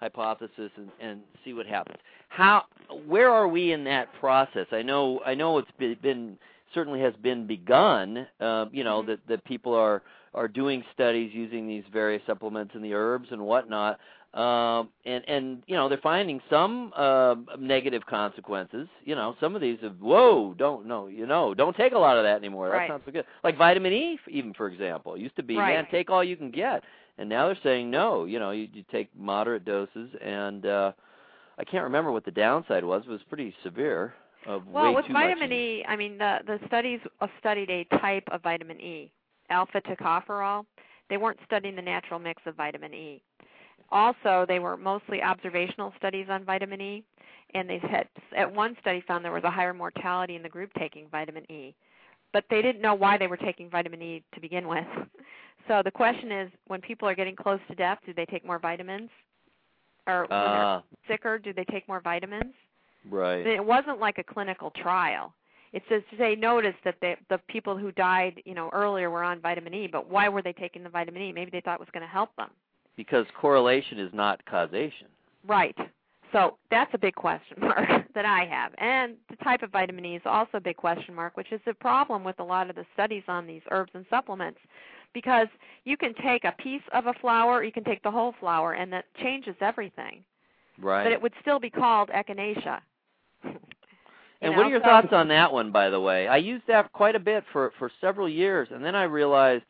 [0.00, 1.98] hypothesis and, and see what happens.
[2.28, 2.64] How
[3.06, 4.66] where are we in that process?
[4.72, 6.38] I know I know it's been
[6.76, 8.26] certainly has been begun.
[8.38, 9.06] Uh, you know Mhm.
[9.06, 10.02] that that people are
[10.34, 13.98] are doing studies using these various supplements and the herbs and whatnot.
[14.34, 18.86] Um, and and you know they're finding some uh, negative consequences.
[19.04, 22.18] You know some of these have whoa don't no you know don't take a lot
[22.18, 22.68] of that anymore.
[22.68, 22.80] Right.
[22.80, 23.24] That's not so good.
[23.42, 25.74] Like vitamin E, even for example, it used to be Right.
[25.74, 26.84] man take all you can get,
[27.16, 28.26] and now they're saying no.
[28.26, 30.92] You know you, you take moderate doses, and uh,
[31.58, 33.04] I can't remember what the downside was.
[33.06, 34.12] It was pretty severe.
[34.46, 35.58] Of Well, with vitamin in.
[35.58, 39.10] E, I mean the the studies uh, studied a type of vitamin E,
[39.50, 40.64] alpha tocopherol.
[41.08, 43.22] They weren't studying the natural mix of vitamin E.
[43.90, 47.04] also they were mostly observational studies on vitamin E,
[47.54, 50.70] and they had at one study found there was a higher mortality in the group
[50.78, 51.74] taking vitamin E,
[52.32, 54.86] but they didn't know why they were taking vitamin E to begin with.
[55.68, 58.60] So the question is, when people are getting close to death, do they take more
[58.60, 59.10] vitamins?
[60.06, 62.54] Or when Ah, they're sicker, do they take more vitamins?
[63.10, 63.46] Right.
[63.46, 65.32] It wasn't like a clinical trial.
[65.72, 69.40] It says they noticed that they, the people who died, you know, earlier were on
[69.40, 71.32] vitamin E, but why were they taking the vitamin E?
[71.32, 72.50] Maybe they thought it was going to help them.
[72.96, 75.08] Because correlation is not causation.
[75.46, 75.76] Right.
[76.32, 78.72] So that's a big question mark that I have.
[78.78, 81.74] And the type of vitamin E is also a big question mark, which is a
[81.74, 84.58] problem with a lot of the studies on these herbs and supplements
[85.16, 85.48] because
[85.84, 88.74] you can take a piece of a flower, or you can take the whole flower,
[88.74, 90.22] and that changes everything.
[90.78, 91.04] Right.
[91.04, 92.80] But it would still be called echinacea.
[94.40, 96.28] And what are your thoughts on that one, by the way?
[96.28, 99.64] I used that quite a bit for for several years, and then I realized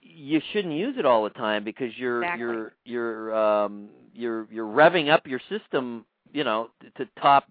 [0.00, 2.40] you shouldn't use it all the time because you're Exactly.
[2.40, 7.44] you're you're um you're you're revving up your system, you know, to top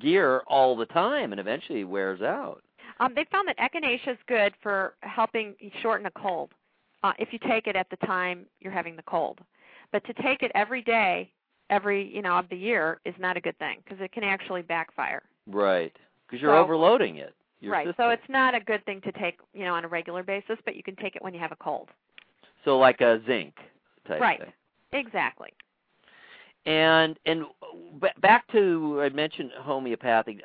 [0.00, 2.62] gear all the time, and eventually it wears out.
[3.00, 6.50] Um, they found that echinacea is good for helping shorten a cold
[7.02, 9.40] uh, if you take it at the time you're having the cold.
[9.92, 11.30] But to take it every day,
[11.70, 14.62] every you know of the year, is not a good thing because it can actually
[14.62, 15.22] backfire.
[15.46, 15.94] Right.
[16.26, 17.34] Because you're So- overloading it.
[17.62, 17.86] Right.
[17.86, 18.04] system.
[18.04, 20.76] So it's not a good thing to take you know on a regular basis, but
[20.76, 21.88] you can take it when you have a cold.
[22.64, 23.54] so like a zinc
[24.06, 24.40] type right.
[24.40, 24.52] thing.
[24.92, 25.50] Exactly.
[26.66, 27.44] And and
[28.20, 30.40] back to I mentioned homeopathy.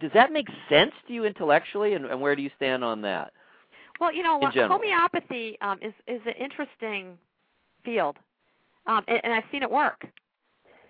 [0.00, 3.32] Does that make sense to you intellectually, and, and where do you stand on that?
[4.00, 4.78] Well, you know, In what- general.
[4.78, 7.18] homeopathy um, is is an interesting
[7.84, 8.16] field,
[8.86, 10.06] um, and, and I've seen it work.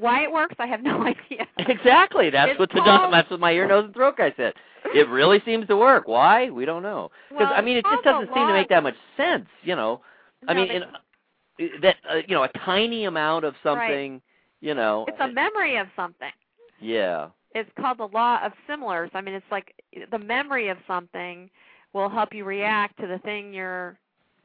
[0.01, 1.47] Why it works, I have no idea.
[1.59, 2.31] Exactly.
[2.31, 4.55] That's It's what the called- that's what my ear, nose, and throat guy said.
[4.95, 6.09] It really seems to work.
[6.09, 6.49] Why?
[6.51, 7.11] We don't know.
[7.29, 9.47] Because Well, I mean, it just doesn't seem to make that much sense.
[9.63, 10.01] You know,
[10.49, 14.13] I No, mean, they- in, that uh, you know, a tiny amount of something.
[14.15, 14.23] Right.
[14.63, 15.05] You know.
[15.09, 16.33] it's a memory of something.
[16.81, 17.29] yeah.
[17.55, 19.11] It's called the law of similars.
[19.13, 19.75] I mean, it's like
[20.13, 21.51] the memory of something
[21.93, 23.99] will help you react to the thing you're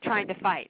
[0.03, 0.69] trying to fight.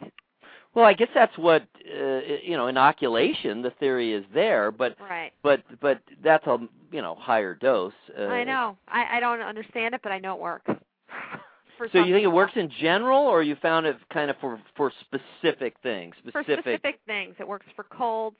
[0.75, 2.67] Well, I guess that's what uh, you know.
[2.67, 3.61] Inoculation.
[3.61, 5.31] The theory is there, but Right.
[5.41, 6.57] but but that's a
[6.91, 7.93] you know higher dose.
[8.17, 8.77] Uh, I know.
[8.87, 10.69] I, I don't understand it, but I know it works.
[11.91, 14.93] So you think it works in general, or you found it kind of for for
[15.01, 16.15] specific things?
[16.31, 17.35] for specific things.
[17.37, 18.37] It works for colds.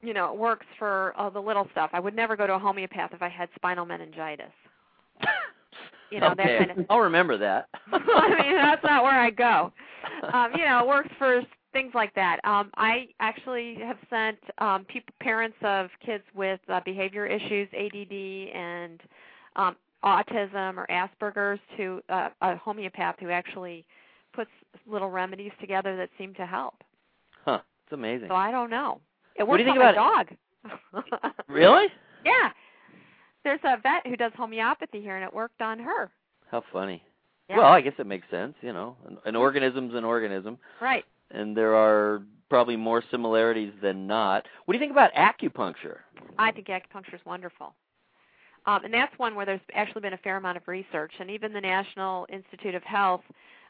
[0.00, 1.90] You know, it works for all the little stuff.
[1.92, 4.46] I would never go to a homeopath if I had spinal meningitis.
[6.10, 6.66] You know, that okay.
[6.66, 7.68] kind of- I'll remember that.
[7.92, 9.72] I mean, that's not where I go.
[10.32, 11.42] Um, you know, it works for
[11.72, 12.38] things like that.
[12.44, 18.56] Um, I actually have sent um, people, parents of kids with uh, behavior issues, ADD,
[18.56, 19.00] and
[19.56, 23.84] um, autism or Asperger's to uh, a homeopath who actually
[24.32, 24.50] puts
[24.86, 26.74] little remedies together that seem to help.
[27.44, 27.60] Huh.
[27.84, 28.28] It's amazing.
[28.28, 29.00] So I don't know.
[29.36, 31.32] It What do you think about my dog.
[31.48, 31.86] Really?
[32.24, 32.50] Yeah.
[33.46, 36.10] There's a vet who does homeopathy here, and it worked on her.
[36.50, 37.00] How funny.
[37.48, 37.58] Yeah.
[37.58, 38.54] Well, I guess it makes sense.
[38.60, 41.04] You know, an, an organism's an organism, right.
[41.30, 44.46] and there are probably more similarities than not.
[44.64, 45.98] What do you think about acupuncture?
[46.40, 47.72] I think acupuncture is wonderful.
[48.66, 51.52] Um, and that's one where there's actually been a fair amount of research, and even
[51.52, 53.22] the National Institute of Health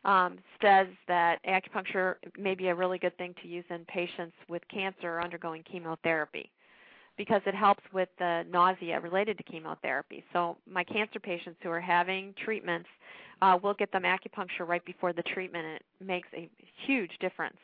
[0.07, 4.63] um, says that acupuncture may be a really good thing to use in patients with
[4.73, 6.51] cancer or undergoing chemotherapy
[7.17, 10.25] because it helps with the nausea related to chemotherapy.
[10.33, 12.89] So my cancer patients who are having treatments,
[13.43, 16.49] uh, we'll get them acupuncture right before the treatment, and it makes a
[16.87, 17.57] huge difference.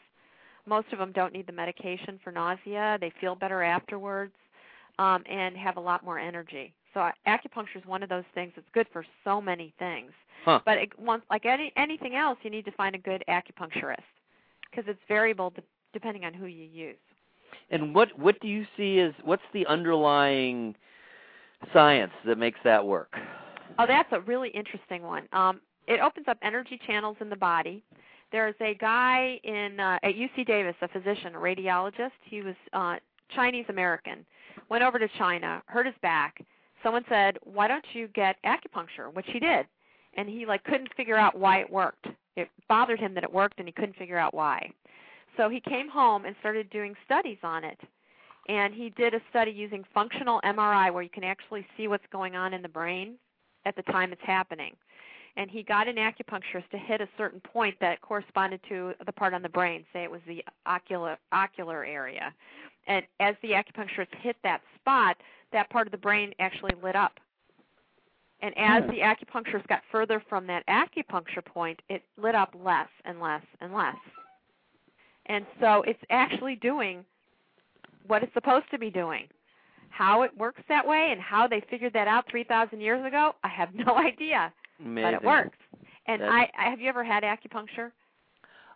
[0.67, 4.35] Most of them don't need the medication for nausea; they feel better afterwards
[4.99, 6.73] um, and have a lot more energy.
[6.95, 10.13] So uh, acupuncture is one of those things that's good for so many things.
[10.45, 10.61] Huh.
[10.65, 14.03] But it, once, like any anything else, you need to find a good acupuncturist
[14.71, 15.63] because it's variable de-
[15.93, 16.97] depending on who you use.
[17.73, 20.77] And what what do you see as what's the underlying
[21.73, 23.15] science that makes that work?
[23.79, 25.27] Oh, that's a really interesting one.
[25.33, 27.83] Um, it opens up energy channels in the body.
[28.31, 32.13] There's a guy in uh, at UC Davis, a physician, a radiologist.
[32.25, 32.97] He was uh,
[33.35, 34.25] Chinese American.
[34.69, 36.45] Went over to China, hurt his back.
[36.83, 39.67] Someone said, "Why don't you get acupuncture?" Which he did,
[40.15, 42.07] and he like couldn't figure out why it worked.
[42.37, 44.71] It bothered him that it worked, and he couldn't figure out why.
[45.37, 47.81] So he came home and started doing studies on it.
[48.49, 52.35] And he did a study using functional MRI where you can actually see what's going
[52.35, 53.15] on in the brain
[53.65, 54.75] at the time it's happening.
[55.37, 59.33] And he got an acupuncturist to hit a certain point that corresponded to the part
[59.33, 62.35] on the brain, say it was the ocular ocular area.
[62.87, 65.17] And as the acupuncturist hit that spot,
[65.53, 67.19] that part of the brain actually lit up.
[68.41, 73.21] And as the acupuncturist got further from that acupuncture point, it lit up less and
[73.21, 73.95] less and less.
[75.27, 77.05] And so it's actually doing
[78.07, 79.27] what it's supposed to be doing.
[79.91, 83.49] How it works that way and how they figured that out 3,000 years ago, I
[83.49, 84.53] have no idea.
[84.81, 85.13] Amazing.
[85.13, 85.59] But it works.
[86.07, 87.93] And That's- I, I have you ever had acupuncture?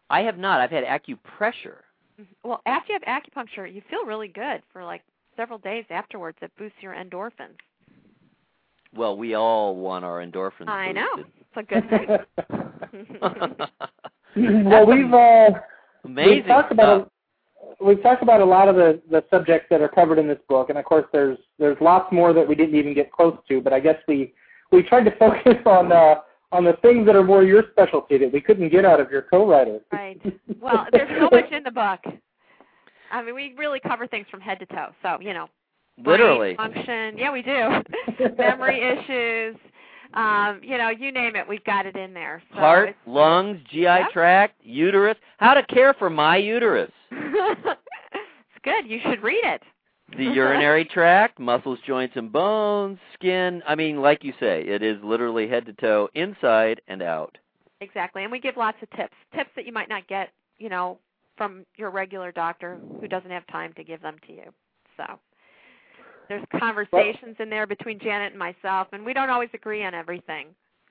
[0.08, 0.60] I have not.
[0.60, 1.78] I've had acupressure.
[2.20, 2.26] Mhm.
[2.44, 5.02] Well, after you have acupuncture, you feel really good for like
[5.36, 6.38] several days afterwards.
[6.40, 7.58] It boosts your endorphins.
[8.94, 10.68] Well, we all want our endorphins.
[10.68, 11.08] I know.
[11.18, 12.06] It's a good thing.
[14.70, 15.50] well, we've uh,
[16.06, 16.72] Amazing we've talked stuff.
[16.72, 17.12] about
[17.80, 20.38] a, we've talked about a lot of the, the subjects that are covered in this
[20.48, 23.60] book, and of course, there's there's lots more that we didn't even get close to.
[23.60, 24.32] But I guess we
[24.72, 26.16] we tried to focus on uh,
[26.52, 29.22] on the things that are more your specialty that we couldn't get out of your
[29.22, 29.80] co-writer.
[29.92, 30.20] Right.
[30.60, 32.00] Well, there's so much in the book.
[33.10, 34.88] I mean, we really cover things from head to toe.
[35.02, 35.48] So, you know,
[36.04, 36.56] Literally.
[36.56, 37.16] function.
[37.16, 37.68] Yeah, we do.
[38.38, 39.56] Memory issues.
[40.16, 42.42] Um, you know, you name it, we've got it in there.
[42.52, 44.06] So Heart, lungs, GI Yeah.
[44.12, 45.16] tract, uterus.
[45.36, 46.90] How to care for my uterus.
[47.10, 47.78] it's
[48.62, 48.86] good.
[48.86, 49.62] You should read it.
[50.16, 53.62] The urinary tract, muscles, joints, and bones, skin.
[53.66, 57.36] I mean, like you say, it is literally head to toe, inside and out.
[57.80, 58.22] Exactly.
[58.22, 59.14] And we give lots of tips.
[59.34, 60.98] Tips that you might not get, you know,
[61.36, 64.44] from your regular doctor who doesn't have time to give them to you.
[64.96, 65.18] So
[66.28, 70.48] there's conversations in there between Janet and myself and we don't always agree on everything.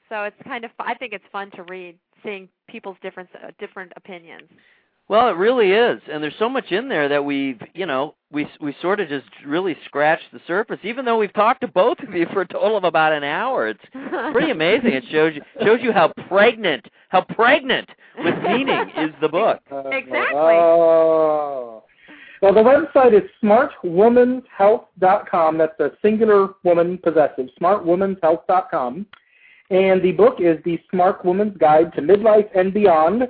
[0.10, 3.92] So it's kind of I think it's fun to read seeing people's different uh, different
[3.96, 4.50] opinions.
[5.08, 8.48] Well, it really is, and there's so much in there that we've, you know, we
[8.60, 10.80] we sort of just really scratched the surface.
[10.82, 13.68] Even though we've talked to both of you for a total of about an hour,
[13.68, 13.84] it's
[14.32, 14.94] pretty amazing.
[14.94, 19.60] It shows you shows you how pregnant, how pregnant with meaning is the book.
[19.70, 20.56] Exactly.
[20.56, 21.75] Oh.
[22.42, 25.58] Well, the website is smartwomanshealth.com.
[25.58, 29.06] That's a singular woman possessive, smartwomanshealth.com.
[29.72, 33.24] And the book is The Smart Woman's Guide to Midlife and Beyond,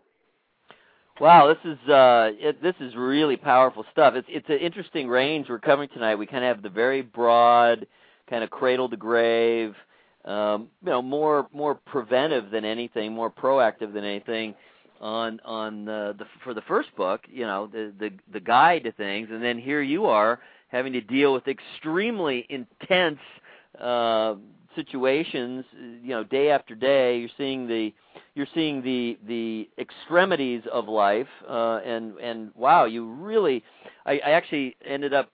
[1.19, 4.13] Wow, this is uh, it, this is really powerful stuff.
[4.15, 6.15] It's it's an interesting range we're covering tonight.
[6.15, 7.85] We kind of have the very broad,
[8.29, 9.75] kind of cradle to grave,
[10.25, 14.53] um, you know, more more preventive than anything, more proactive than anything
[14.99, 17.21] on on the, the for the first book.
[17.31, 21.01] You know, the the the guide to things, and then here you are having to
[21.01, 23.19] deal with extremely intense
[23.79, 24.35] uh,
[24.75, 25.65] situations.
[25.73, 27.93] You know, day after day, you're seeing the
[28.35, 33.63] you're seeing the the extremities of life, uh, and and wow, you really,
[34.05, 35.29] I, I actually ended up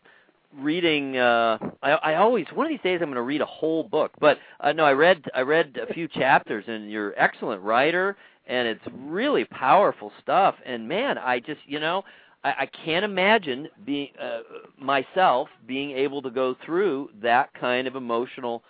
[0.58, 1.18] reading.
[1.18, 4.12] Uh, I, I always one of these days I'm going to read a whole book,
[4.20, 8.18] but uh, no, I read I read a few chapters, and you're an excellent writer,
[8.48, 10.56] and it's really powerful stuff.
[10.66, 12.04] And man, I just you know.
[12.44, 14.42] I, I can't imagine being uh,
[14.78, 18.62] myself being able to go through that kind of emotional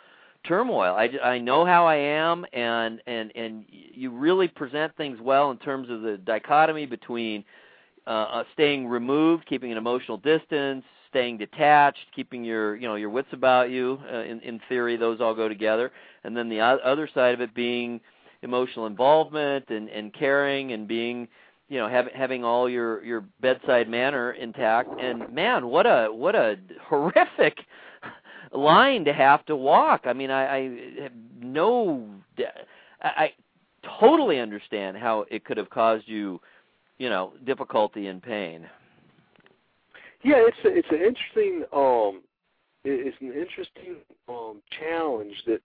[0.48, 0.96] turmoil.
[0.96, 5.58] I, I know how I am, and and and you really present things well in
[5.58, 7.44] terms of the dichotomy between
[8.08, 13.10] uh, uh, staying removed, keeping an emotional distance, staying detached, keeping your you know your
[13.10, 14.00] wits about you.
[14.12, 15.92] Uh, in in theory, those all go together,
[16.24, 18.00] and then the other side of it being
[18.42, 21.28] emotional involvement and and caring and being
[21.70, 24.90] you know having having all your your bedside manner intact.
[25.00, 27.58] And man what a what a horrific
[28.54, 30.02] line to have to walk.
[30.06, 30.62] I mean i i
[31.02, 31.12] have
[31.42, 32.08] no
[33.02, 33.34] i, I
[34.00, 36.42] totally understand how it could have caused you
[36.98, 38.68] you know difficulty and pain
[40.26, 42.24] Yeah, it's a, it's an interesting um
[42.84, 43.98] it's an interesting
[44.28, 45.62] um challenge that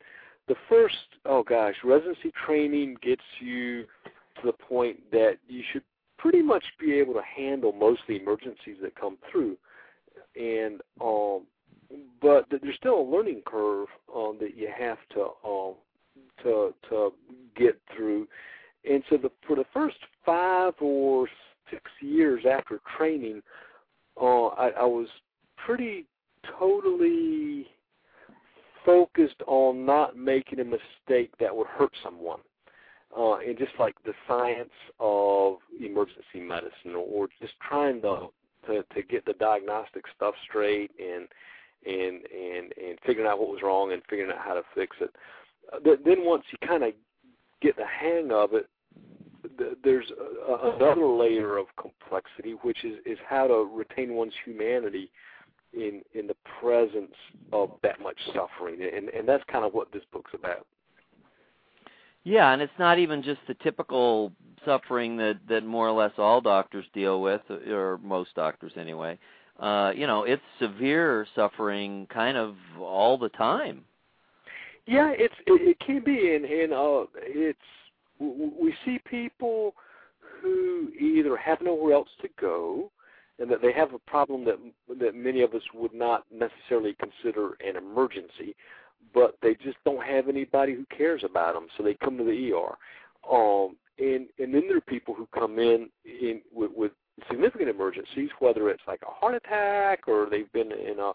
[0.48, 5.82] the first oh gosh residency training gets you to the point that you should
[6.18, 9.56] pretty much be able to handle most of the emergencies that come through
[10.36, 11.42] and um
[12.20, 15.74] but there's still a learning curve um that you have to um
[16.42, 17.12] to to
[17.56, 18.26] get through.
[18.88, 21.28] And so the for the first five or
[21.70, 23.42] six years after training,
[24.20, 25.08] uh, I, I was
[25.64, 26.06] pretty
[26.58, 27.66] totally
[28.84, 32.40] focused on not making a mistake that would hurt someone.
[33.16, 38.28] Uh, and just like the science of emergency medicine, or or just trying to
[38.66, 41.26] to, to get the diagnostic stuff straight and
[41.84, 45.10] and and and figuring out what was wrong and figuring out how to fix it.
[45.72, 46.92] Uh, then once you kind of
[47.60, 48.68] get the hang of it,
[49.84, 50.10] there's
[50.48, 55.10] a, another layer of complexity, which is is how to retain one's humanity
[55.72, 57.14] in in the presence
[57.52, 60.66] of that much suffering, and and that's kind of what this book's about.
[62.24, 64.32] Yeah, and it's not even just the typical
[64.64, 69.18] suffering that that more or less all doctors deal with, or most doctors anyway.
[69.58, 73.84] Uh, you know, it's severe suffering kind of all the time.
[74.86, 77.58] Yeah, it's it, it can be, and and uh, it's
[78.20, 79.74] we see people
[80.42, 82.90] who either have nowhere else to go,
[83.38, 84.58] and that they have a problem that
[85.00, 88.54] that many of us would not necessarily consider an emergency,
[89.14, 92.52] but they just don't have anybody who cares about them, so they come to the
[92.52, 92.76] ER.
[93.30, 96.92] Um, and and then there are people who come in in with, with
[97.28, 101.12] significant emergencies, whether it's like a heart attack or they've been in a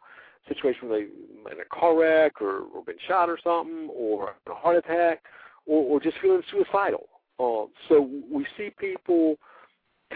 [0.47, 4.53] situation where they in a car wreck or, or been shot or something, or a
[4.53, 5.23] heart attack,
[5.65, 7.07] or, or just feeling suicidal.
[7.39, 9.35] Uh, so we see people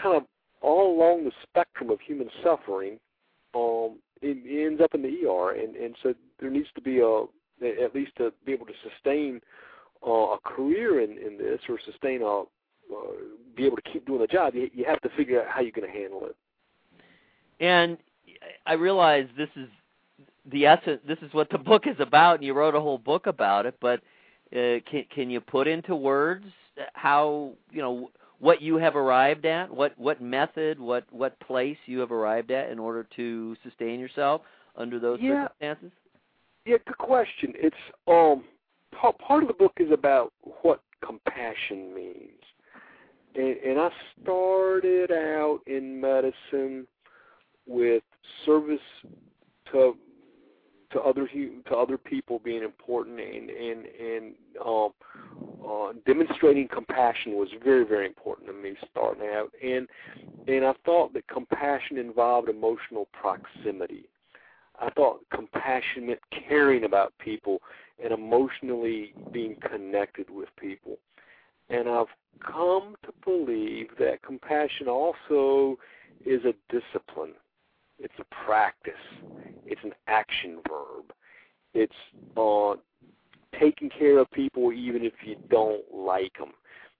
[0.00, 0.24] kind of
[0.62, 2.98] all along the spectrum of human suffering.
[3.54, 7.00] Um, it, it ends up in the ER, and and so there needs to be
[7.00, 7.24] a
[7.84, 9.40] at least to be able to sustain
[10.06, 12.44] uh, a career in in this or sustain a
[12.92, 13.12] uh,
[13.56, 15.72] be able to keep doing the job, you, you have to figure out how you're
[15.72, 16.36] going to handle it.
[17.60, 17.98] And
[18.66, 19.68] I realize this is
[20.50, 21.00] the essence.
[21.06, 23.76] This is what the book is about, and you wrote a whole book about it.
[23.80, 24.00] But
[24.52, 26.44] uh, can can you put into words
[26.94, 31.98] how you know what you have arrived at, what what method, what what place you
[32.00, 34.42] have arrived at in order to sustain yourself
[34.76, 35.44] under those yeah.
[35.44, 35.92] circumstances?
[36.66, 37.52] Yeah, good question.
[37.56, 37.76] It's
[38.08, 38.44] um
[38.98, 40.32] part part of the book is about
[40.62, 42.40] what compassion means
[43.34, 43.90] and, and I
[44.22, 46.86] started out in medicine
[47.66, 48.02] with
[48.44, 48.78] service
[49.72, 49.96] to
[50.92, 54.34] to other to other people being important and and and
[54.64, 54.90] um,
[55.66, 59.88] uh, demonstrating compassion was very very important to me starting out and
[60.48, 64.06] and I thought that compassion involved emotional proximity.
[64.80, 67.60] I thought compassion meant caring about people
[68.02, 70.98] and emotionally being connected with people.
[71.68, 72.06] And I've
[72.44, 75.78] come to believe that compassion also
[76.24, 77.34] is a discipline.
[78.00, 78.92] It's a practice.
[79.66, 81.12] It's an action verb.
[81.74, 81.92] It's
[82.36, 82.74] uh,
[83.58, 86.52] taking care of people even if you don't like them,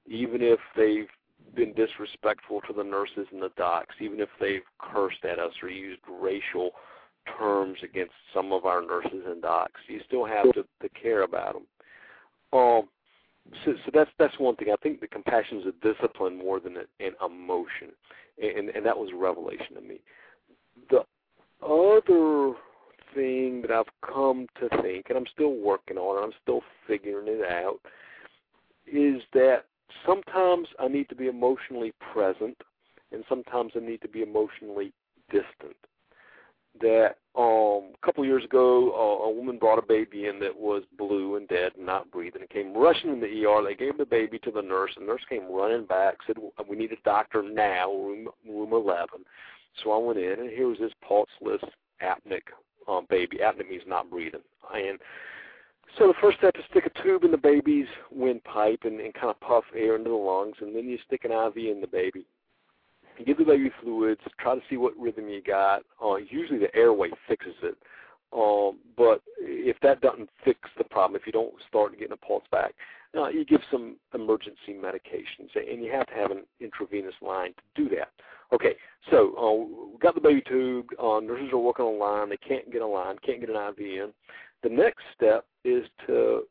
[0.06, 1.08] even if they've
[1.54, 5.68] been disrespectful to the nurses and the docs, even if they've cursed at us or
[5.68, 6.70] used racial
[7.38, 9.80] terms against some of our nurses and docs.
[9.88, 11.66] You still have to, to care about them.
[12.52, 12.88] Um,
[13.64, 14.68] so, so that's that's one thing.
[14.70, 17.88] I think the compassion is a discipline more than an emotion,
[18.40, 20.00] and and that was a revelation to me.
[21.60, 22.54] The other
[23.14, 27.26] thing that I've come to think, and I'm still working on it, I'm still figuring
[27.28, 27.80] it out,
[28.86, 29.64] is that
[30.06, 32.56] sometimes I need to be emotionally present,
[33.12, 34.92] and sometimes I need to be emotionally
[35.30, 35.76] distant
[36.80, 40.56] that um, a couple of years ago, uh, a woman brought a baby in that
[40.56, 42.42] was blue and dead and not breathing.
[42.42, 43.62] and came rushing in the ER.
[43.62, 44.92] They gave the baby to the nurse.
[44.96, 46.36] And the nurse came running back, said,
[46.68, 49.24] "We need a doctor now, room room 11."
[49.82, 51.62] So I went in, and here was this pulseless
[52.02, 52.42] apneic
[52.88, 53.38] um, baby.
[53.38, 54.42] Apneic means not breathing,
[54.74, 54.98] and
[55.98, 59.30] so the first step is stick a tube in the baby's windpipe and, and kind
[59.30, 62.26] of puff air into the lungs, and then you stick an IV in the baby
[63.18, 65.82] You give the baby fluids, try to see what rhythm you got.
[66.02, 67.76] Uh, usually the airway fixes it.
[68.32, 72.44] Um, but if that doesn't fix the problem, if you don't start getting a pulse
[72.52, 72.74] back,
[73.16, 77.82] uh, you give some emergency medications, and you have to have an intravenous line to
[77.82, 78.10] do that.
[78.52, 78.74] Okay,
[79.10, 80.86] so uh, got the baby tube.
[80.98, 82.28] Uh, nurses are working on a line.
[82.28, 84.08] They can't get a line, can't get an IV in.
[84.62, 86.42] The next step is to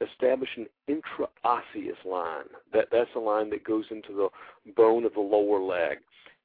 [0.00, 2.46] establish an intraosseous line.
[2.72, 4.28] That that's a line that goes into the
[4.76, 5.98] bone of the lower leg.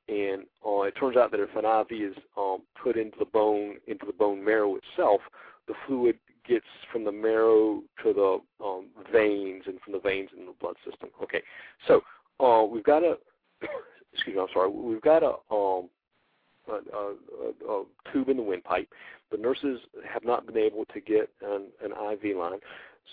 [0.07, 3.77] And uh, it turns out that if an IV is um, put into the bone,
[3.87, 5.21] into the bone marrow itself,
[5.67, 10.51] the fluid gets from the marrow to the um, veins, and from the veins into
[10.51, 11.09] the blood system.
[11.23, 11.41] Okay,
[11.87, 12.01] so
[12.39, 13.17] uh, we've got a,
[14.15, 15.89] excuse me, I'm sorry, we've got a, um,
[16.67, 18.89] a, a, a tube in the windpipe.
[19.31, 19.79] The nurses
[20.11, 22.59] have not been able to get an, an IV line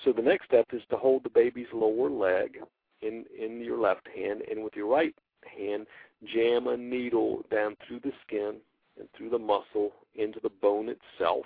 [0.05, 2.59] So the next step is to hold the baby's lower leg
[3.03, 5.15] in in your left hand, and with your right
[5.59, 5.87] hand,
[6.33, 8.57] jam a needle down through the skin
[8.99, 11.45] and through the muscle into the bone itself,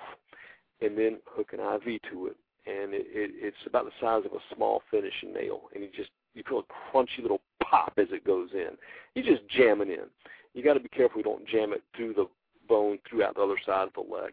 [0.81, 2.37] and then hook an IV to it.
[2.67, 6.11] And it, it, it's about the size of a small finishing nail, and you just
[6.35, 8.71] you feel a crunchy little pop as it goes in.
[9.15, 10.07] You just jam it in.
[10.55, 12.27] You got to be careful you don't jam it through the
[12.69, 14.33] bone throughout the other side of the leg.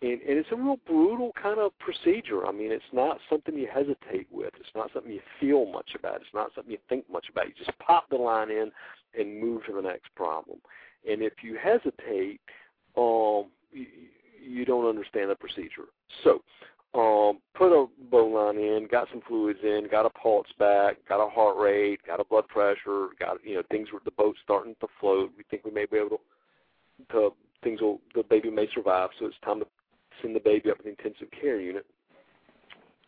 [0.00, 2.46] And, and it's a real brutal kind of procedure.
[2.46, 4.52] I mean, it's not something you hesitate with.
[4.58, 6.16] It's not something you feel much about.
[6.16, 7.46] It's not something you think much about.
[7.46, 8.72] You just pop the line in
[9.18, 10.58] and move to the next problem.
[11.08, 12.40] And if you hesitate,
[12.96, 13.86] um, you,
[14.44, 15.88] you don't understand the procedure.
[16.24, 16.42] So,
[16.94, 21.24] um, put a bone line in, got some fluids in, got a pulse back, got
[21.24, 24.74] a heart rate, got a blood pressure, got you know things were the boat's starting
[24.80, 25.32] to float.
[25.36, 26.18] We think we may be able to,
[27.12, 27.30] to
[27.64, 29.10] things will the baby may survive.
[29.18, 29.66] So it's time to
[30.20, 31.86] send the baby up to the intensive care unit.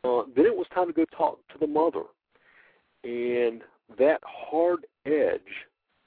[0.02, 2.04] Uh, then it was time to go talk to the mother,
[3.04, 3.62] and
[3.98, 5.40] that hard edge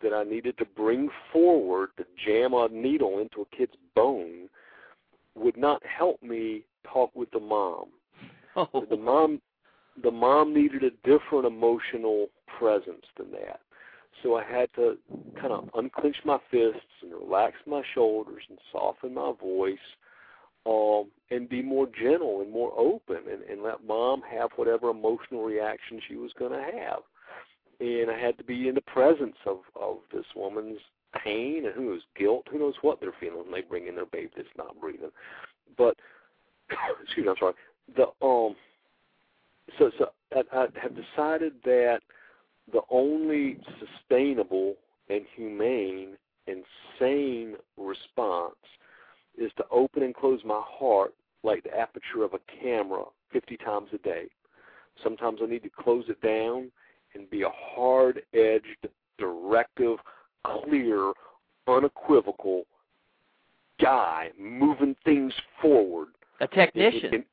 [0.01, 4.49] that I needed to bring forward to jam a needle into a kid's bone
[5.36, 7.86] would not help me talk with the mom.
[8.56, 8.86] Oh.
[8.90, 9.42] The mom
[10.02, 12.28] the mom needed a different emotional
[12.60, 13.60] presence than that.
[14.24, 14.98] So I had to
[15.40, 19.78] kind of unclench my fists and relax my shoulders and soften my voice
[20.66, 25.44] um, and be more gentle and more open and, and let mom have whatever emotional
[25.44, 27.00] reaction she was going to have.
[27.80, 30.80] And I had to be in the presence of, of this woman's
[31.24, 34.06] pain and who knows guilt, who knows what they're feeling when they bring in their
[34.08, 35.12] baby that's not breathing.
[35.78, 35.96] But
[37.03, 37.53] excuse me, I'm sorry.
[37.95, 38.55] The um,
[39.80, 41.99] so so I, I have decided that
[42.72, 44.76] the only sustainable
[45.09, 46.63] and humane and
[46.99, 48.55] sane response
[49.38, 51.13] is to open and close my heart
[51.43, 54.26] like the aperture of a camera 50 times a day.
[55.03, 56.72] Sometimes I need to close it down
[57.13, 58.88] and be a hard edged,
[59.18, 59.97] directive,
[60.45, 61.13] clear,
[61.68, 62.63] unequivocal
[63.80, 66.09] guy moving things forward.
[66.40, 67.14] A technician.
[67.14, 67.24] And,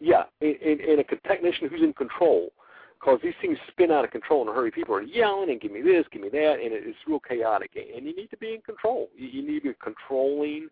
[0.00, 2.50] yeah, and, a technician who's in control.
[2.98, 4.70] Because these things spin out of control in a hurry.
[4.70, 7.70] People are yelling and give me this, give me that, and it's real chaotic.
[7.74, 9.08] And you need to be in control.
[9.16, 10.68] You, you need to be a controlling,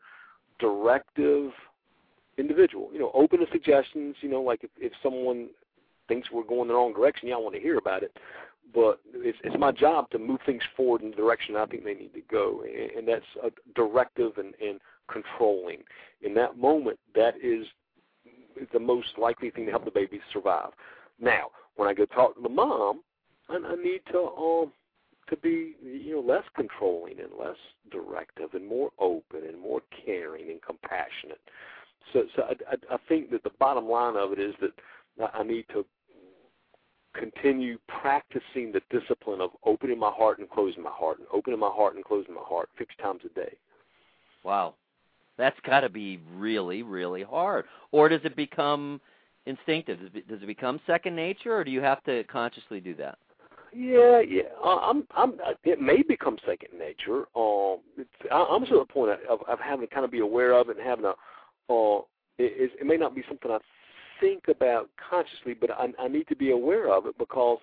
[0.58, 1.52] directive
[2.36, 2.90] individual.
[2.92, 4.16] You know, open to suggestions.
[4.20, 5.48] You know, like if, if someone
[6.06, 8.14] thinks we're going the wrong direction, yeah, I want to hear about it.
[8.74, 11.94] But it's, it's my job to move things forward in the direction I think they
[11.94, 14.80] need to go, and, and that's a directive and, and
[15.10, 15.78] controlling.
[16.20, 17.66] In that moment, that is
[18.72, 20.70] the most likely thing to help the baby survive.
[21.20, 23.02] Now, when I go talk to the mom,
[23.48, 24.72] I, I need to um
[25.28, 27.56] to be you know less controlling and less
[27.90, 31.40] directive and more open and more caring and compassionate.
[32.12, 34.72] So, so I, I, I think that the bottom line of it is that
[35.34, 35.84] I need to
[37.14, 41.70] continue practicing the discipline of opening my heart and closing my heart and opening my
[41.70, 43.56] heart and closing my heart 50 times a day.
[44.44, 44.74] Wow.
[45.38, 47.64] That's got to be really, really hard.
[47.92, 49.00] Or does it become
[49.46, 49.98] instinctive?
[50.28, 53.18] Does it, become second nature, or do you have to consciously do that?
[53.72, 54.42] Yeah, yeah.
[54.64, 55.34] I'm, I'm.
[55.64, 57.26] It may become second nature.
[57.36, 60.68] Um, it's, I'm to the point of, of having to kind of be aware of
[60.68, 61.14] it and having a.
[61.72, 62.00] Uh,
[62.38, 63.58] it, it may not be something I
[64.20, 67.58] think about consciously, but I, I need to be aware of it because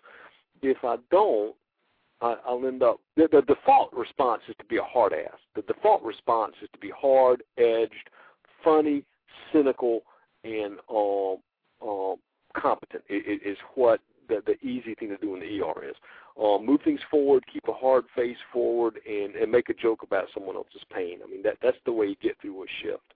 [0.61, 1.55] if I don't,
[2.21, 2.99] I, I'll end up.
[3.15, 5.37] The, the default response is to be a hard ass.
[5.55, 8.09] The default response is to be hard edged,
[8.63, 9.03] funny,
[9.51, 10.01] cynical,
[10.43, 11.37] and um,
[11.81, 12.15] um,
[12.55, 13.03] competent.
[13.09, 15.95] It, it is what the, the easy thing to do in the ER is.
[16.41, 20.27] Um, move things forward, keep a hard face forward, and, and make a joke about
[20.33, 21.19] someone else's pain.
[21.25, 23.13] I mean, that that's the way you get through a shift.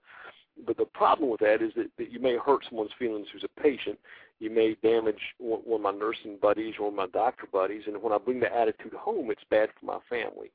[0.66, 3.60] But the problem with that is that, that you may hurt someone's feelings who's a
[3.60, 3.98] patient.
[4.40, 8.18] You may damage one, of my nursing buddies or my doctor buddies, and when I
[8.18, 10.50] bring the attitude home, it's bad for my family.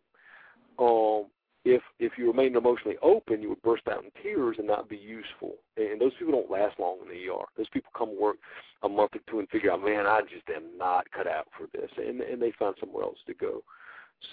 [0.80, 1.28] Um,
[1.64, 4.98] if if you remained emotionally open, you would burst out in tears and not be
[4.98, 5.56] useful.
[5.78, 7.46] And those people don't last long in the ER.
[7.58, 8.38] Those people come work
[8.84, 11.68] a month or two and figure out, man, I just am not cut out for
[11.72, 13.64] this, and and they find somewhere else to go.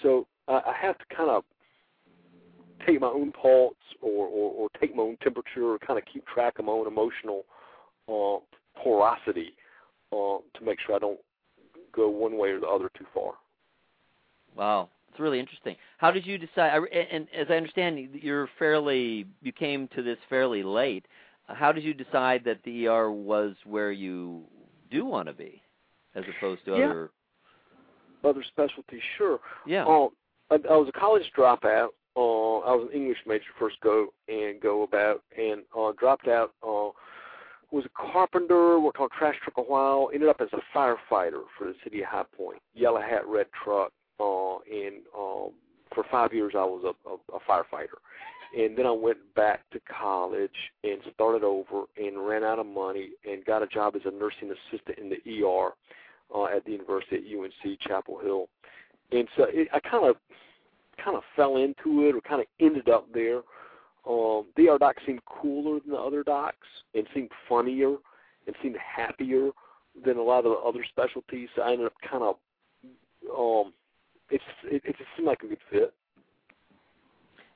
[0.01, 1.43] So I, I have to kind of
[2.85, 6.25] take my own pulse or, or or take my own temperature, or kind of keep
[6.27, 7.45] track of my own emotional
[8.07, 8.37] uh,
[8.81, 9.53] porosity
[10.11, 11.19] uh, to make sure I don't
[11.93, 13.33] go one way or the other too far.
[14.55, 15.75] Wow, it's really interesting.
[15.97, 16.81] How did you decide?
[16.91, 21.05] And as I understand, you're fairly you came to this fairly late.
[21.47, 24.43] How did you decide that the ER was where you
[24.91, 25.61] do want to be,
[26.15, 26.85] as opposed to yeah.
[26.85, 27.11] other
[28.23, 29.01] other specialties?
[29.17, 29.39] Sure.
[29.65, 29.85] Yeah.
[29.85, 30.07] Uh,
[30.51, 31.89] I, I was a college dropout.
[32.15, 36.53] Uh, I was an English major first go and go about, and uh, dropped out
[36.61, 36.89] uh,
[37.73, 41.65] was a carpenter, worked on trash truck a while, ended up as a firefighter for
[41.65, 45.49] the city of High Point, yellow hat, red truck, uh, and um,
[45.93, 47.97] for five years I was a, a, a firefighter.
[48.55, 50.51] And then I went back to college
[50.83, 54.51] and started over and ran out of money and got a job as a nursing
[54.51, 55.71] assistant in the ER
[56.33, 58.47] uh, at the University at UNC Chapel Hill.
[59.11, 60.17] And so it, I kind of
[61.03, 63.41] kind of fell into it or kind of ended up there.
[64.07, 67.95] Um, the ER doc seemed cooler than the other docs and seemed funnier
[68.47, 69.51] and seemed happier
[70.05, 71.49] than a lot of the other specialties.
[71.55, 72.35] So I ended up kind of
[73.37, 73.73] um,
[74.29, 75.93] it's it, it just seemed like a good fit.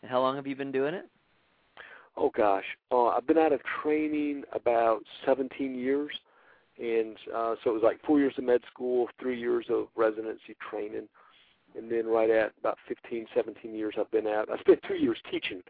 [0.01, 1.05] And how long have you been doing it?
[2.15, 6.11] Oh gosh, uh, I've been out of training about 17 years,
[6.79, 10.55] and uh, so it was like four years of med school, three years of residency
[10.69, 11.07] training,
[11.75, 14.49] and then right at about 15, 17 years I've been out.
[14.51, 15.61] I spent two years teaching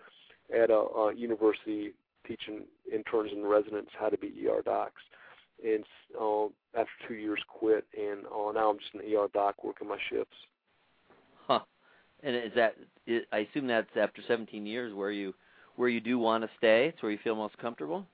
[0.54, 1.94] at a, a university,
[2.28, 5.02] teaching interns and residents how to be ER docs,
[5.64, 5.84] and
[6.20, 6.46] uh,
[6.76, 10.36] after two years quit, and uh, now I'm just an ER doc working my shifts.
[11.48, 11.60] Huh.
[12.24, 12.76] And is that?
[13.32, 15.34] I assume that's after 17 years where you
[15.76, 16.88] where you do want to stay.
[16.88, 18.06] It's where you feel most comfortable.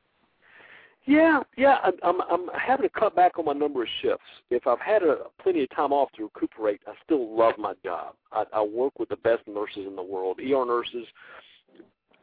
[1.05, 1.77] Yeah, yeah.
[1.83, 4.23] I'm I'm, I'm having to cut back on my number of shifts.
[4.49, 8.15] If I've had a, plenty of time off to recuperate, I still love my job.
[8.31, 10.39] I, I work with the best nurses in the world.
[10.39, 11.05] ER nurses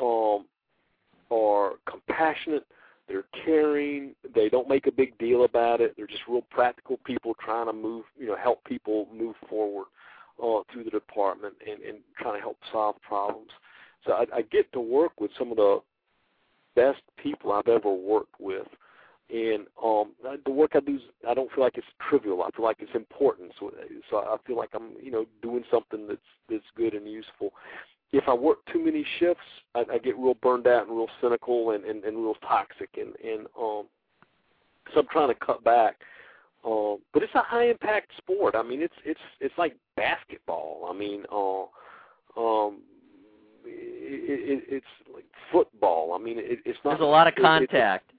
[0.00, 0.46] um,
[1.30, 2.66] are compassionate.
[3.08, 4.14] They're caring.
[4.34, 5.94] They don't make a big deal about it.
[5.96, 9.86] They're just real practical people trying to move, you know, help people move forward
[10.42, 13.50] uh, through the department and, and trying to help solve problems.
[14.06, 15.80] So I, I get to work with some of the
[16.76, 18.66] best people I've ever worked with,
[19.28, 20.12] and um,
[20.44, 20.98] the work I do,
[21.28, 22.42] I don't feel like it's trivial.
[22.42, 23.52] I feel like it's important.
[23.58, 23.72] So,
[24.08, 27.52] so I feel like I'm, you know, doing something that's that's good and useful.
[28.12, 29.42] If I work too many shifts,
[29.74, 33.14] I, I get real burned out and real cynical and and, and real toxic, and
[33.24, 33.86] and um,
[34.92, 35.96] so I'm trying to cut back.
[36.64, 38.54] Um, but it's a high impact sport.
[38.54, 40.88] I mean, it's it's it's like basketball.
[40.90, 41.62] I mean, uh,
[42.36, 42.82] um,
[43.64, 46.12] it, it, it's like football.
[46.12, 46.92] I mean, it, it's not.
[46.92, 48.10] There's a lot of contact.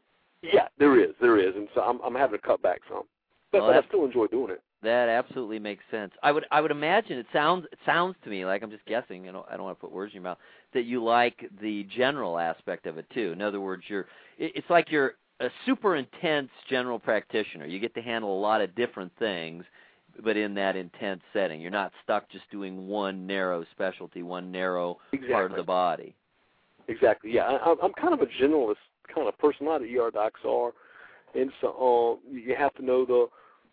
[0.42, 3.04] It, yeah, there is, there is, and so I'm I'm having to cut back some,
[3.52, 4.64] but, well, but I still enjoy doing it.
[4.84, 6.12] That absolutely makes sense.
[6.24, 9.26] I would I would imagine it sounds it sounds to me like I'm just guessing.
[9.26, 10.40] You know, I don't want to put words in your mouth.
[10.74, 13.32] That you like the general aspect of it too.
[13.32, 14.08] In other words, you're
[14.40, 17.66] it's like you're a super intense general practitioner.
[17.66, 19.64] You get to handle a lot of different things,
[20.24, 21.62] but in that intense setting.
[21.62, 25.34] You're not stuck just doing one narrow specialty, one narrow exactly.
[25.34, 26.16] part of the body.
[26.88, 27.32] Exactly.
[27.34, 28.76] Yeah, I, I'm kind of a generalist
[29.14, 29.68] kind of person.
[29.68, 30.72] A lot of ER docs are,
[31.36, 33.28] and so uh, you have to know the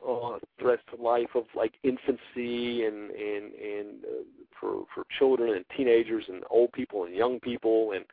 [0.06, 4.24] uh, threats to life of like infancy and and and uh,
[4.60, 8.04] for for children and teenagers and old people and young people and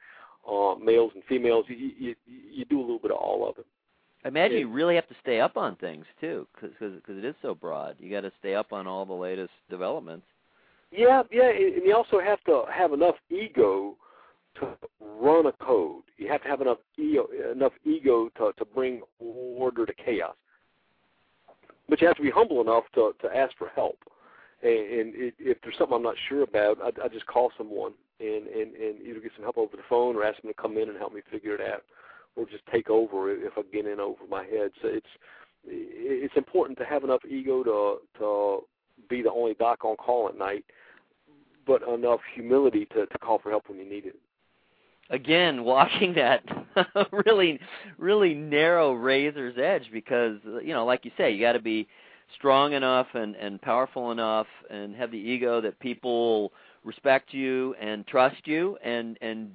[0.49, 1.65] uh, males and females.
[1.67, 3.65] You, you you do a little bit of all of it.
[4.23, 7.35] I imagine you really have to stay up on things too, because because it is
[7.41, 7.95] so broad.
[7.99, 10.25] You got to stay up on all the latest developments.
[10.91, 13.95] Yeah, yeah, and you also have to have enough ego
[14.59, 14.69] to
[14.99, 16.03] run a code.
[16.17, 20.35] You have to have enough ego, enough ego to to bring order to chaos.
[21.87, 23.99] But you have to be humble enough to to ask for help.
[24.61, 27.93] And, and it, if there's something I'm not sure about, I, I just call someone
[28.19, 30.77] and, and and either get some help over the phone or ask them to come
[30.77, 31.83] in and help me figure it out,
[32.35, 34.71] or just take over if I get in over my head.
[34.81, 35.07] So it's
[35.67, 38.59] it's important to have enough ego to to
[39.09, 40.65] be the only doc on call at night,
[41.67, 44.15] but enough humility to to call for help when you need it.
[45.09, 46.43] Again, walking that
[47.11, 47.59] really
[47.97, 51.87] really narrow razor's edge because you know, like you say, you got to be
[52.35, 56.51] strong enough and and powerful enough and have the ego that people
[56.83, 59.51] respect you and trust you and and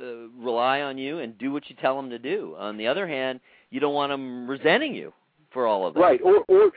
[0.00, 2.54] uh, rely on you and do what you tell them to do.
[2.58, 3.40] On the other hand,
[3.70, 5.12] you don't want them resenting you
[5.52, 6.00] for all of that.
[6.00, 6.20] Right.
[6.22, 6.70] Or or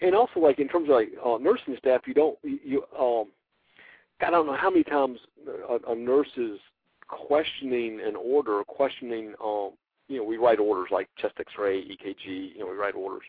[0.00, 3.26] and also like in terms of like uh, nursing staff, you don't you um
[4.20, 5.18] I don't know how many times
[5.68, 6.58] a, a nurse is
[7.26, 9.70] questioning an order, questioning um
[10.08, 13.22] you know we write orders like chest X-ray, EKG, you know we write orders,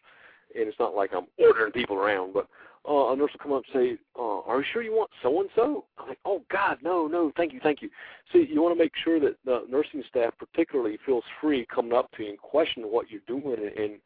[0.55, 2.47] and it's not like I'm ordering people around, but
[2.87, 5.39] uh, a nurse will come up and say, uh, "Are you sure you want so
[5.41, 7.89] and so?" I'm like, "Oh God, no, no, thank you, thank you."
[8.31, 12.11] See, you want to make sure that the nursing staff, particularly, feels free coming up
[12.17, 13.99] to you and questioning what you're doing, and,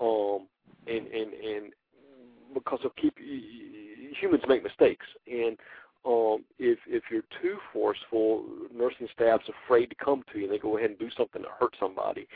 [0.00, 0.46] um,
[0.86, 1.72] and and and
[2.54, 5.58] because of keep humans make mistakes, and
[6.04, 8.44] um, if if you're too forceful,
[8.74, 11.74] nursing staff's afraid to come to you, they go ahead and do something to hurt
[11.78, 12.26] somebody.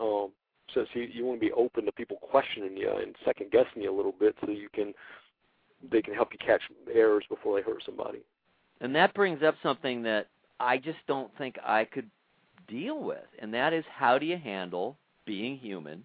[0.00, 0.30] Um,
[0.72, 3.82] so, so you, you want to be open to people questioning you and second guessing
[3.82, 4.94] you a little bit, so you can
[5.90, 6.62] they can help you catch
[6.92, 8.20] errors before they hurt somebody.
[8.80, 12.10] And that brings up something that I just don't think I could
[12.68, 14.96] deal with, and that is how do you handle
[15.26, 16.04] being human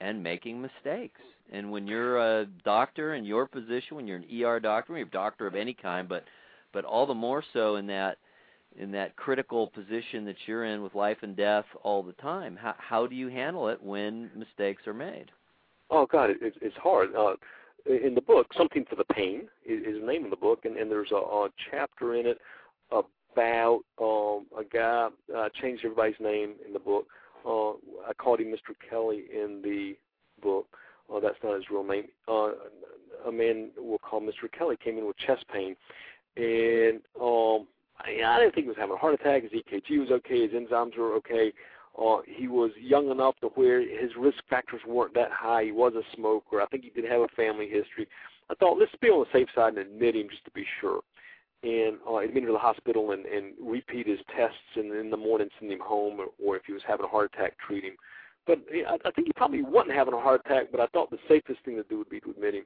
[0.00, 1.20] and making mistakes.
[1.52, 5.10] And when you're a doctor in your position, when you're an ER doctor, you're a
[5.10, 6.24] doctor of any kind, but
[6.72, 8.18] but all the more so in that
[8.78, 12.56] in that critical position that you're in with life and death all the time.
[12.60, 15.30] How how do you handle it when mistakes are made?
[15.90, 17.14] Oh God, it, it's hard.
[17.14, 17.34] Uh,
[17.86, 20.90] in the book, something for the pain is, the name of the book, and, and
[20.90, 22.38] there's a, a chapter in it
[22.90, 25.08] about um, a guy.
[25.34, 27.06] Uh, changed everybody's name in the book.
[27.46, 27.70] Uh,
[28.06, 28.74] I called him Mr.
[28.88, 29.96] Kelly in the
[30.42, 30.66] book.
[31.12, 32.04] Uh, that's not his real name.
[32.26, 32.50] Uh,
[33.26, 34.50] a man we'll call Mr.
[34.56, 35.76] Kelly came in with chest pain,
[36.38, 37.66] and um,
[37.98, 39.42] I, I didn't think he was having a heart attack.
[39.42, 40.42] His EKG was okay.
[40.42, 41.52] His enzymes were okay.
[42.00, 45.64] Uh, he was young enough to where his risk factors weren't that high.
[45.64, 46.62] He was a smoker.
[46.62, 48.06] I think he did have a family history.
[48.50, 51.00] I thought let's be on the safe side and admit him just to be sure.
[51.64, 55.16] And uh, admit him to the hospital and, and repeat his tests, and in the
[55.16, 57.96] morning send him home, or, or if he was having a heart attack, treat him.
[58.46, 60.66] But I, I think he probably wasn't having a heart attack.
[60.70, 62.64] But I thought the safest thing to do would be to admit him.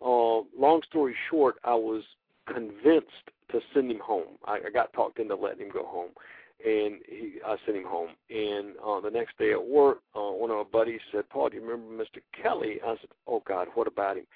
[0.00, 2.02] Uh, long story short, I was
[2.46, 4.38] convinced to send him home.
[4.44, 6.10] I, I got talked into letting him go home,
[6.64, 8.10] and he, I sent him home.
[8.28, 11.56] And uh, the next day at work, uh, one of my buddies said, "Paul, do
[11.56, 12.20] you remember Mr.
[12.40, 14.26] Kelly?" I said, "Oh God, what about him?"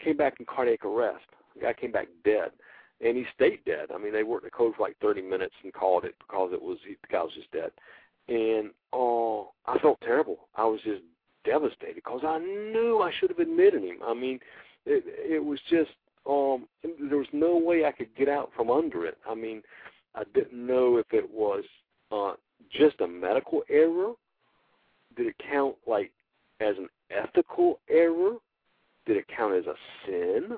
[0.00, 1.24] Came back in cardiac arrest.
[1.54, 2.50] The guy came back dead,
[3.00, 3.90] and he stayed dead.
[3.94, 6.60] I mean, they worked the code for like 30 minutes and called it because it
[6.60, 7.70] was he, the guy was just dead.
[8.28, 10.48] And oh, uh, I felt terrible.
[10.56, 11.02] I was just
[11.44, 13.98] devastated because I knew I should have admitted him.
[14.04, 14.40] I mean,
[14.86, 15.90] it, it was just
[16.26, 19.18] um there was no way I could get out from under it.
[19.28, 19.62] I mean,
[20.14, 21.64] I didn't know if it was
[22.10, 22.34] uh
[22.72, 24.12] just a medical error.
[25.16, 26.10] Did it count like
[26.60, 28.36] as an ethical error?
[29.06, 29.74] Did it count as a
[30.06, 30.56] sin?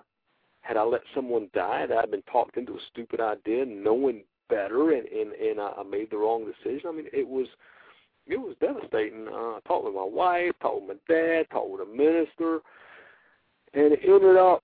[0.60, 4.92] Had I let someone die that I'd been talked into a stupid idea, knowing better,
[4.92, 6.88] and and, and I made the wrong decision?
[6.88, 7.46] I mean, it was
[8.26, 9.28] it was devastating.
[9.28, 12.60] Uh, I talked with my wife, talked with my dad, talked with a minister,
[13.74, 14.62] and it ended up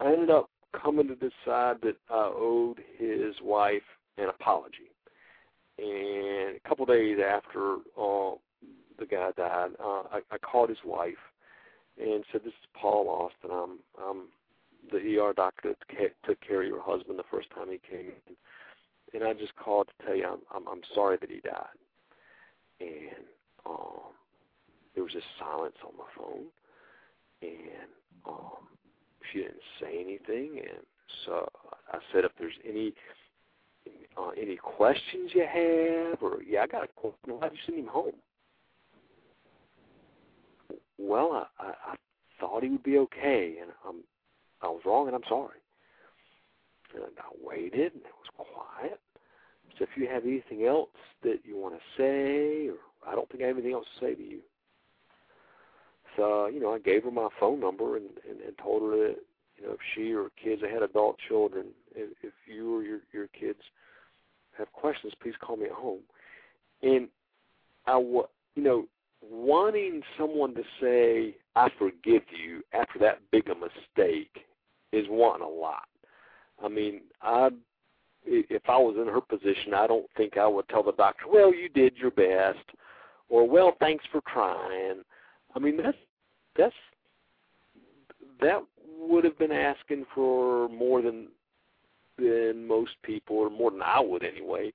[0.00, 3.82] I ended up coming to decide that I owed his wife
[4.18, 4.90] an apology.
[5.78, 8.32] And a couple of days after uh,
[8.98, 11.14] the guy died, uh, I, I called his wife
[12.00, 13.50] and said, "This is Paul Austin.
[13.50, 14.22] I'm I'm
[14.90, 18.34] the ER doctor that took care of your husband the first time he came in,
[19.14, 21.76] and I just called to tell you I'm I'm, I'm sorry that he died."
[22.80, 23.26] And
[23.66, 24.12] um,
[24.94, 26.46] there was just silence on my phone,
[27.42, 27.90] and
[28.26, 28.66] um,
[29.32, 30.84] she didn't say anything, and
[31.24, 31.48] so
[31.92, 32.94] I said, if there's any
[34.16, 37.38] uh, any questions you have, or yeah, I got a question.
[37.38, 38.14] Why'd you send him home?
[40.98, 41.94] Well, I, I, I
[42.40, 43.96] thought he would be okay, and I'm
[44.62, 45.58] I was wrong, and I'm sorry.
[46.94, 49.00] And I waited, and it was quiet.
[49.78, 50.88] So if you have anything else
[51.22, 54.14] that you want to say, or I don't think I have anything else to say
[54.14, 54.40] to you
[56.18, 59.16] uh, you know, I gave her my phone number and, and, and told her that,
[59.56, 63.00] you know, if she or kids, I had adult children, if, if you or your
[63.12, 63.60] your kids
[64.58, 66.00] have questions, please call me at home.
[66.82, 67.08] And
[67.86, 68.86] I, you know,
[69.22, 74.44] wanting someone to say I forgive you after that big a mistake
[74.92, 75.88] is wanting a lot.
[76.62, 77.50] I mean, I
[78.26, 81.54] if I was in her position, I don't think I would tell the doctor, "Well,
[81.54, 82.64] you did your best,"
[83.28, 85.02] or "Well, thanks for trying."
[85.54, 85.96] I mean, that's
[86.56, 86.74] that's
[88.40, 88.62] that
[88.98, 91.28] would have been asking for more than
[92.18, 94.72] than most people, or more than I would anyway,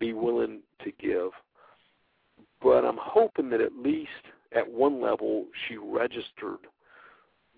[0.00, 1.30] be willing to give.
[2.60, 4.10] But I'm hoping that at least
[4.52, 6.66] at one level she registered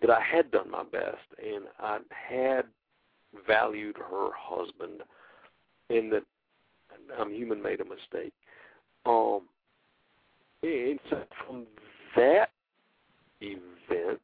[0.01, 2.65] that I had done my best and I had
[3.47, 5.01] valued her husband
[5.89, 6.25] and that
[7.19, 8.35] I'm human made a mistake.
[9.07, 9.43] Um
[10.63, 11.67] and so from
[12.17, 12.51] that
[13.43, 14.21] event,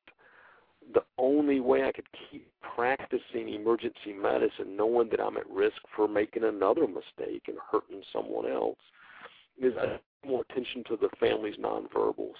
[0.95, 6.09] the only way I could keep practicing emergency medicine, knowing that I'm at risk for
[6.09, 8.79] making another mistake and hurting someone else,
[9.61, 12.35] is I pay more attention to the family's nonverbals.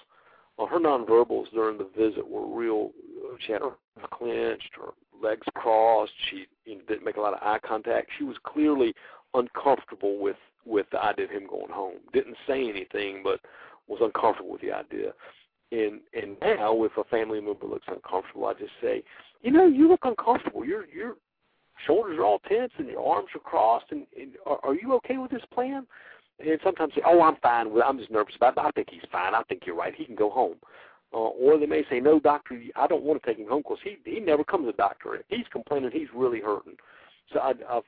[0.57, 2.91] Well, her nonverbals during the visit were real.
[3.23, 3.75] Uh, she had her
[4.11, 6.11] clenched, her legs crossed.
[6.29, 8.09] She you know, didn't make a lot of eye contact.
[8.17, 8.93] She was clearly
[9.33, 11.95] uncomfortable with with the idea of him going home.
[12.13, 13.39] Didn't say anything, but
[13.87, 15.13] was uncomfortable with the idea.
[15.71, 19.03] And and now if a family member looks uncomfortable, I just say,
[19.41, 20.65] you know, you look uncomfortable.
[20.65, 21.15] Your your
[21.85, 23.91] shoulders are all tense and your arms are crossed.
[23.91, 25.85] And, and are, are you okay with this plan?
[26.39, 27.83] And sometimes say, oh, I'm fine with.
[27.85, 28.59] I'm just nervous about it.
[28.59, 29.35] I think he's fine.
[29.35, 29.93] I think you're right.
[29.93, 30.55] He can go home.
[31.13, 33.79] Uh, or they may say, no, doctor, I don't want to take him home because
[33.83, 35.15] he he never comes to the doctor.
[35.15, 36.75] If he's complaining, he's really hurting.
[37.33, 37.83] So I, I've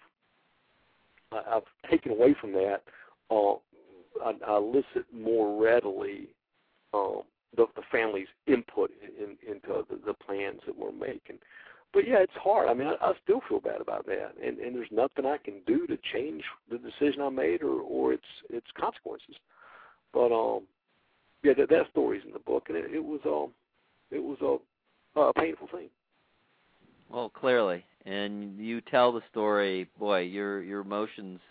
[1.32, 2.82] I've taken away from that.
[3.30, 3.54] Uh,
[4.24, 6.30] I, I listen more readily
[6.94, 7.22] um,
[7.56, 11.38] the, the family's input in, in, into the, the plans that we're making.
[11.94, 12.70] But yeah, it's hard.
[12.70, 15.56] I mean, I, I still feel bad about that, and and there's nothing I can
[15.68, 19.36] do to change the decision I made or or its its consequences.
[20.14, 20.64] But um,
[21.44, 23.52] yeah, that that story's in the book, and it, it was um,
[24.10, 24.38] it was
[25.16, 25.90] a, a painful thing.
[27.10, 29.90] Well, clearly, and you tell the story.
[30.00, 31.42] Boy, your your emotions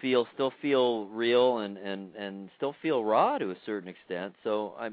[0.00, 4.34] feel still feel real and and and still feel raw to a certain extent.
[4.44, 4.90] So I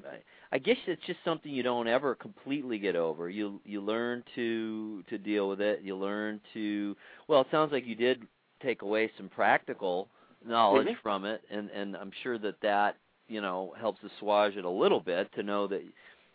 [0.52, 3.30] I guess it's just something you don't ever completely get over.
[3.30, 5.82] You you learn to to deal with it.
[5.82, 6.96] You learn to
[7.28, 8.24] well, it sounds like you did
[8.62, 10.08] take away some practical
[10.46, 11.02] knowledge mm-hmm.
[11.02, 12.98] from it and and I'm sure that that,
[13.28, 15.84] you know, helps assuage it a little bit to know that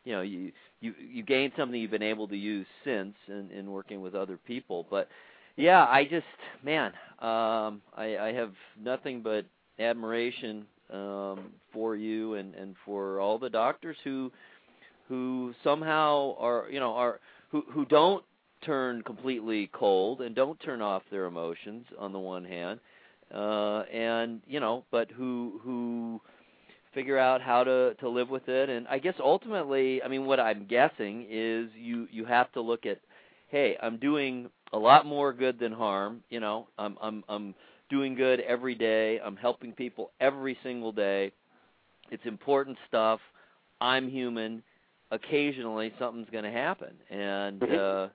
[0.05, 3.71] you know, you you you gain something you've been able to use since in in
[3.71, 5.09] working with other people, but
[5.59, 6.27] yeah, I just
[6.65, 8.53] man, um, I, I have
[8.83, 9.45] nothing but
[9.79, 14.33] admiration um, for you and and for all the doctors who
[15.09, 18.25] who somehow are you know are who who don't
[18.65, 22.81] turn completely cold and don't turn off their emotions on the one hand
[23.35, 26.21] uh and you know but who who
[26.95, 28.69] figure out how to to live with it.
[28.71, 32.87] And i guess ultimately i mean what i'm guessing is you you have to look
[32.87, 32.99] at
[33.49, 36.23] hey i'm doing a lot more good than harm.
[36.31, 37.55] You know, I'm I'm I'm
[37.91, 39.21] doing good every day.
[39.25, 41.33] I'm helping people every single day.
[42.11, 43.21] It's important stuff.
[43.81, 44.63] I'm human.
[45.11, 48.09] Occasionally, something's going to happen, and uh,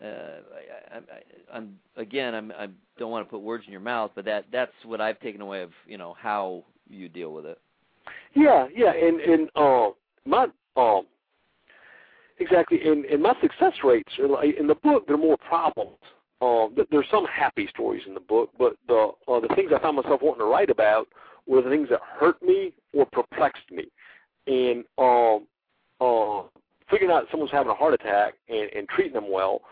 [0.00, 1.00] uh, I, I,
[1.52, 4.72] I'm again, I'm I don't want to put words in your mouth, but that that's
[4.84, 7.58] what I've taken away of you know how you deal with it.
[8.34, 9.88] Yeah, yeah, and and uh,
[10.24, 10.46] my
[10.76, 11.06] um
[12.40, 15.06] Exactly, and, and my success rates are like, in the book.
[15.06, 15.98] They're more problems.
[16.40, 19.96] Um, there's some happy stories in the book, but the uh, the things I found
[19.96, 21.08] myself wanting to write about
[21.48, 23.88] were the things that hurt me or perplexed me,
[24.46, 25.46] and um,
[26.00, 26.42] uh,
[26.88, 29.62] figuring out someone's having a heart attack and, and treating them well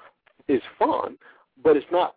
[0.48, 1.16] is fun,
[1.62, 2.16] but it's not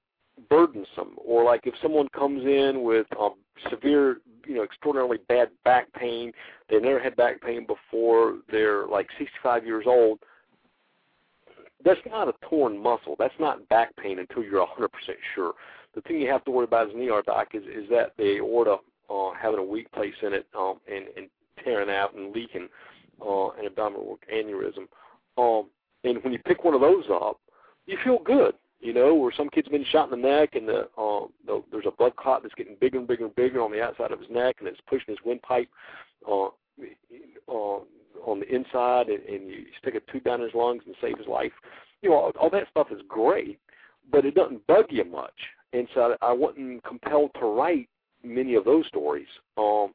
[0.50, 1.16] burdensome.
[1.18, 3.36] Or like if someone comes in with um,
[3.70, 6.32] severe, you know, extraordinarily bad back pain,
[6.70, 10.20] they never had back pain before, they're like 65 years old
[11.84, 13.16] that's not a torn muscle.
[13.18, 14.90] That's not back pain until you're 100%
[15.36, 15.54] sure.
[15.96, 18.38] The thing you have to worry about as an ER doc is, is that the
[18.38, 18.78] aorta
[19.10, 21.30] uh, having a weak place in it um, and, and
[21.64, 22.68] tearing out and leaking
[23.22, 24.88] uh, an abdominal aneurysm.
[25.38, 25.70] Um,
[26.04, 27.40] and when you pick one of those up,
[27.86, 28.54] you feel good.
[28.82, 31.86] You know, where some kid's been shot in the neck and the, uh, the there's
[31.86, 34.30] a blood clot that's getting bigger and bigger and bigger on the outside of his
[34.30, 35.68] neck and it's pushing his windpipe
[36.30, 37.80] uh, uh,
[38.26, 41.28] on the inside and, and you stick a tube down his lungs and save his
[41.28, 41.52] life.
[42.02, 43.60] You know, all, all that stuff is great,
[44.12, 45.34] but it doesn't bug you much.
[45.74, 47.90] And so I, I wasn't compelled to write
[48.24, 49.94] many of those stories, um,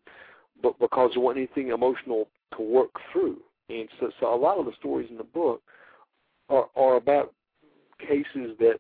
[0.62, 3.38] but because there wasn't anything emotional to work through.
[3.68, 5.62] And so, so a lot of the stories in the book
[6.48, 7.32] are, are about
[7.98, 8.78] cases that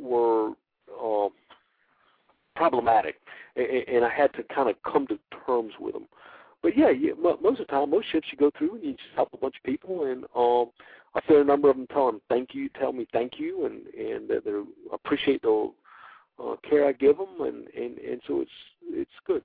[0.00, 0.52] were
[1.00, 1.30] um,
[2.56, 3.16] problematic,
[3.56, 6.06] and, and I had to kind of come to terms with them
[6.64, 9.14] but yeah, you, most of the time, most ships you go through, and you just
[9.14, 10.70] help a bunch of people, and um,
[11.14, 13.86] I feel a number of them tell them thank you, tell me thank you, and
[13.94, 14.52] and that they
[14.90, 15.70] appreciate the
[16.42, 18.50] uh, care I give them, and and and so it's
[18.88, 19.42] it's good.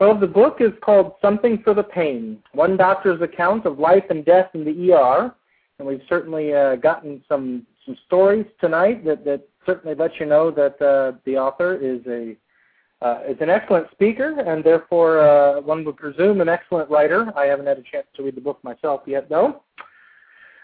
[0.00, 4.24] Well, the book is called Something for the Pain: One Doctor's Account of Life and
[4.24, 5.34] Death in the ER,
[5.78, 10.50] and we've certainly uh, gotten some some stories tonight that that certainly let you know
[10.50, 12.38] that uh, the author is a
[13.02, 17.32] uh, is an excellent speaker and therefore uh, one would presume an excellent writer.
[17.36, 19.62] I haven't had a chance to read the book myself yet, though.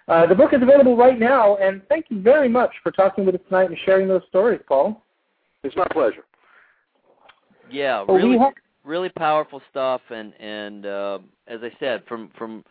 [0.06, 3.34] Uh, the book is available right now, and thank you very much for talking with
[3.34, 5.02] us tonight and sharing those stories, Paul.
[5.62, 6.24] It's my pleasure.
[7.70, 8.38] Yeah, really,
[8.84, 12.64] really powerful stuff, and and uh, as I said, from from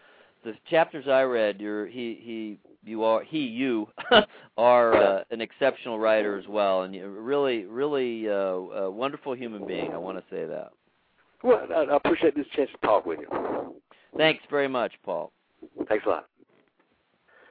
[0.47, 2.57] the chapters I read, you're, he he
[2.89, 3.89] you are he you
[4.57, 9.67] are uh, an exceptional writer as well, and you're really really uh, a wonderful human
[9.67, 9.91] being.
[9.93, 10.71] I want to say that.
[11.43, 13.75] Well, I appreciate this chance to talk with you.
[14.15, 15.31] Thanks very much, Paul.
[15.87, 16.27] Thanks a lot.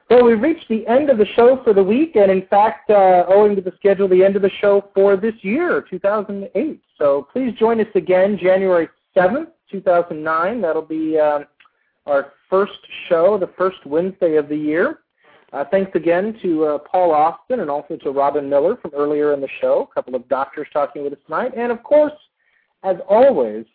[0.09, 3.25] Well, we've reached the end of the show for the week, and in fact, uh,
[3.27, 6.81] owing to the schedule, the end of the show for this year, 2008.
[6.97, 10.61] So please join us again January 7th, 2009.
[10.61, 11.39] That'll be uh,
[12.05, 12.79] our first
[13.09, 14.99] show, the first Wednesday of the year.
[15.53, 19.39] Uh, thanks again to uh, Paul Austin and also to Robin Miller from earlier in
[19.39, 21.53] the show, a couple of doctors talking with us tonight.
[21.55, 22.13] And of course,
[22.83, 23.65] as always,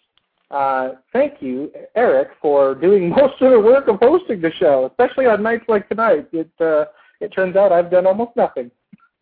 [0.51, 5.27] uh, thank you, Eric, for doing most of the work of hosting the show, especially
[5.27, 6.29] on nights like tonight.
[6.33, 6.85] It, uh,
[7.21, 8.71] it turns out I've done almost nothing.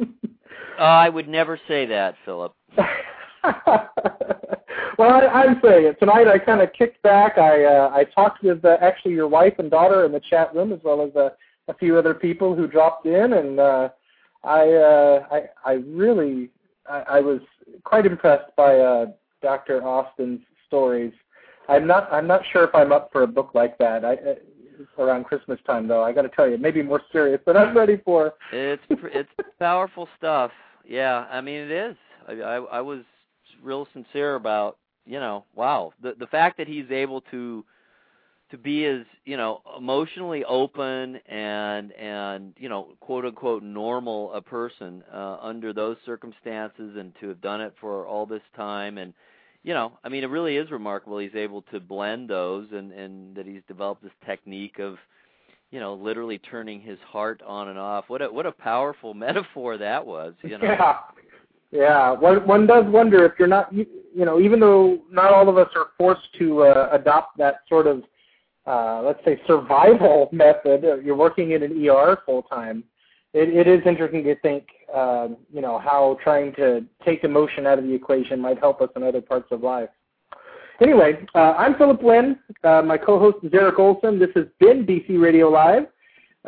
[0.78, 2.52] I would never say that, Philip.
[5.00, 6.28] well, I, I'm saying tonight.
[6.28, 7.38] I kind of kicked back.
[7.38, 10.72] I uh, I talked with uh, actually your wife and daughter in the chat room,
[10.74, 11.30] as well as uh,
[11.68, 13.88] a few other people who dropped in, and uh,
[14.44, 16.50] I uh, I I really
[16.86, 17.40] I, I was
[17.82, 19.06] quite impressed by uh,
[19.42, 19.82] Dr.
[19.82, 21.14] Austin's stories.
[21.70, 24.04] I'm not I'm not sure if I'm up for a book like that.
[24.04, 24.34] I, uh,
[24.98, 26.02] around Christmas time, though.
[26.04, 28.34] I got to tell you, maybe more serious than I'm ready for.
[28.52, 30.50] it's it's powerful stuff.
[30.86, 31.96] Yeah, I mean it is.
[32.28, 33.00] I, I I was
[33.62, 34.76] real sincere about
[35.10, 35.92] you know wow.
[36.02, 37.64] The the fact that he's able to
[38.52, 44.40] to be as you know emotionally open and and you know quote unquote normal a
[44.40, 49.12] person uh, under those circumstances and to have done it for all this time and
[49.64, 53.34] you know I mean it really is remarkable he's able to blend those and and
[53.34, 54.96] that he's developed this technique of
[55.72, 58.04] you know literally turning his heart on and off.
[58.06, 60.66] What a what a powerful metaphor that was you know.
[60.66, 60.98] Yeah
[61.70, 65.48] yeah one one does wonder if you're not you, you know even though not all
[65.48, 68.02] of us are forced to uh, adopt that sort of
[68.66, 72.84] uh, let's say survival method, uh, you're working in an ER full time,
[73.32, 77.78] it, it is interesting to think, um, you know, how trying to take emotion out
[77.78, 79.88] of the equation might help us in other parts of life.
[80.82, 82.38] Anyway, uh, I'm Philip Lynn.
[82.64, 84.18] Uh, my co-host is Eric Esolen.
[84.18, 85.84] This has been BC Radio Live.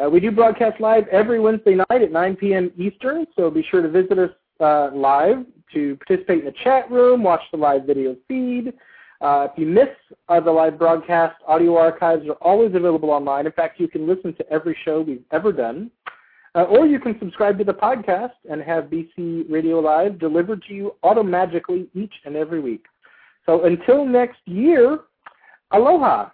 [0.02, 2.72] Uh, we do broadcast live every Wednesday night at 9 p.m.
[2.78, 4.30] Eastern, so be sure to visit us
[4.62, 5.44] uh, live
[5.74, 8.72] to participate in the chat room, watch the live video feed,
[9.22, 9.88] uh, if you miss
[10.28, 13.46] uh, the live broadcast, audio archives are always available online.
[13.46, 15.92] In fact, you can listen to every show we've ever done.
[16.54, 20.74] Uh, or you can subscribe to the podcast and have BC Radio Live delivered to
[20.74, 22.84] you automatically each and every week.
[23.46, 24.98] So until next year,
[25.70, 26.30] aloha.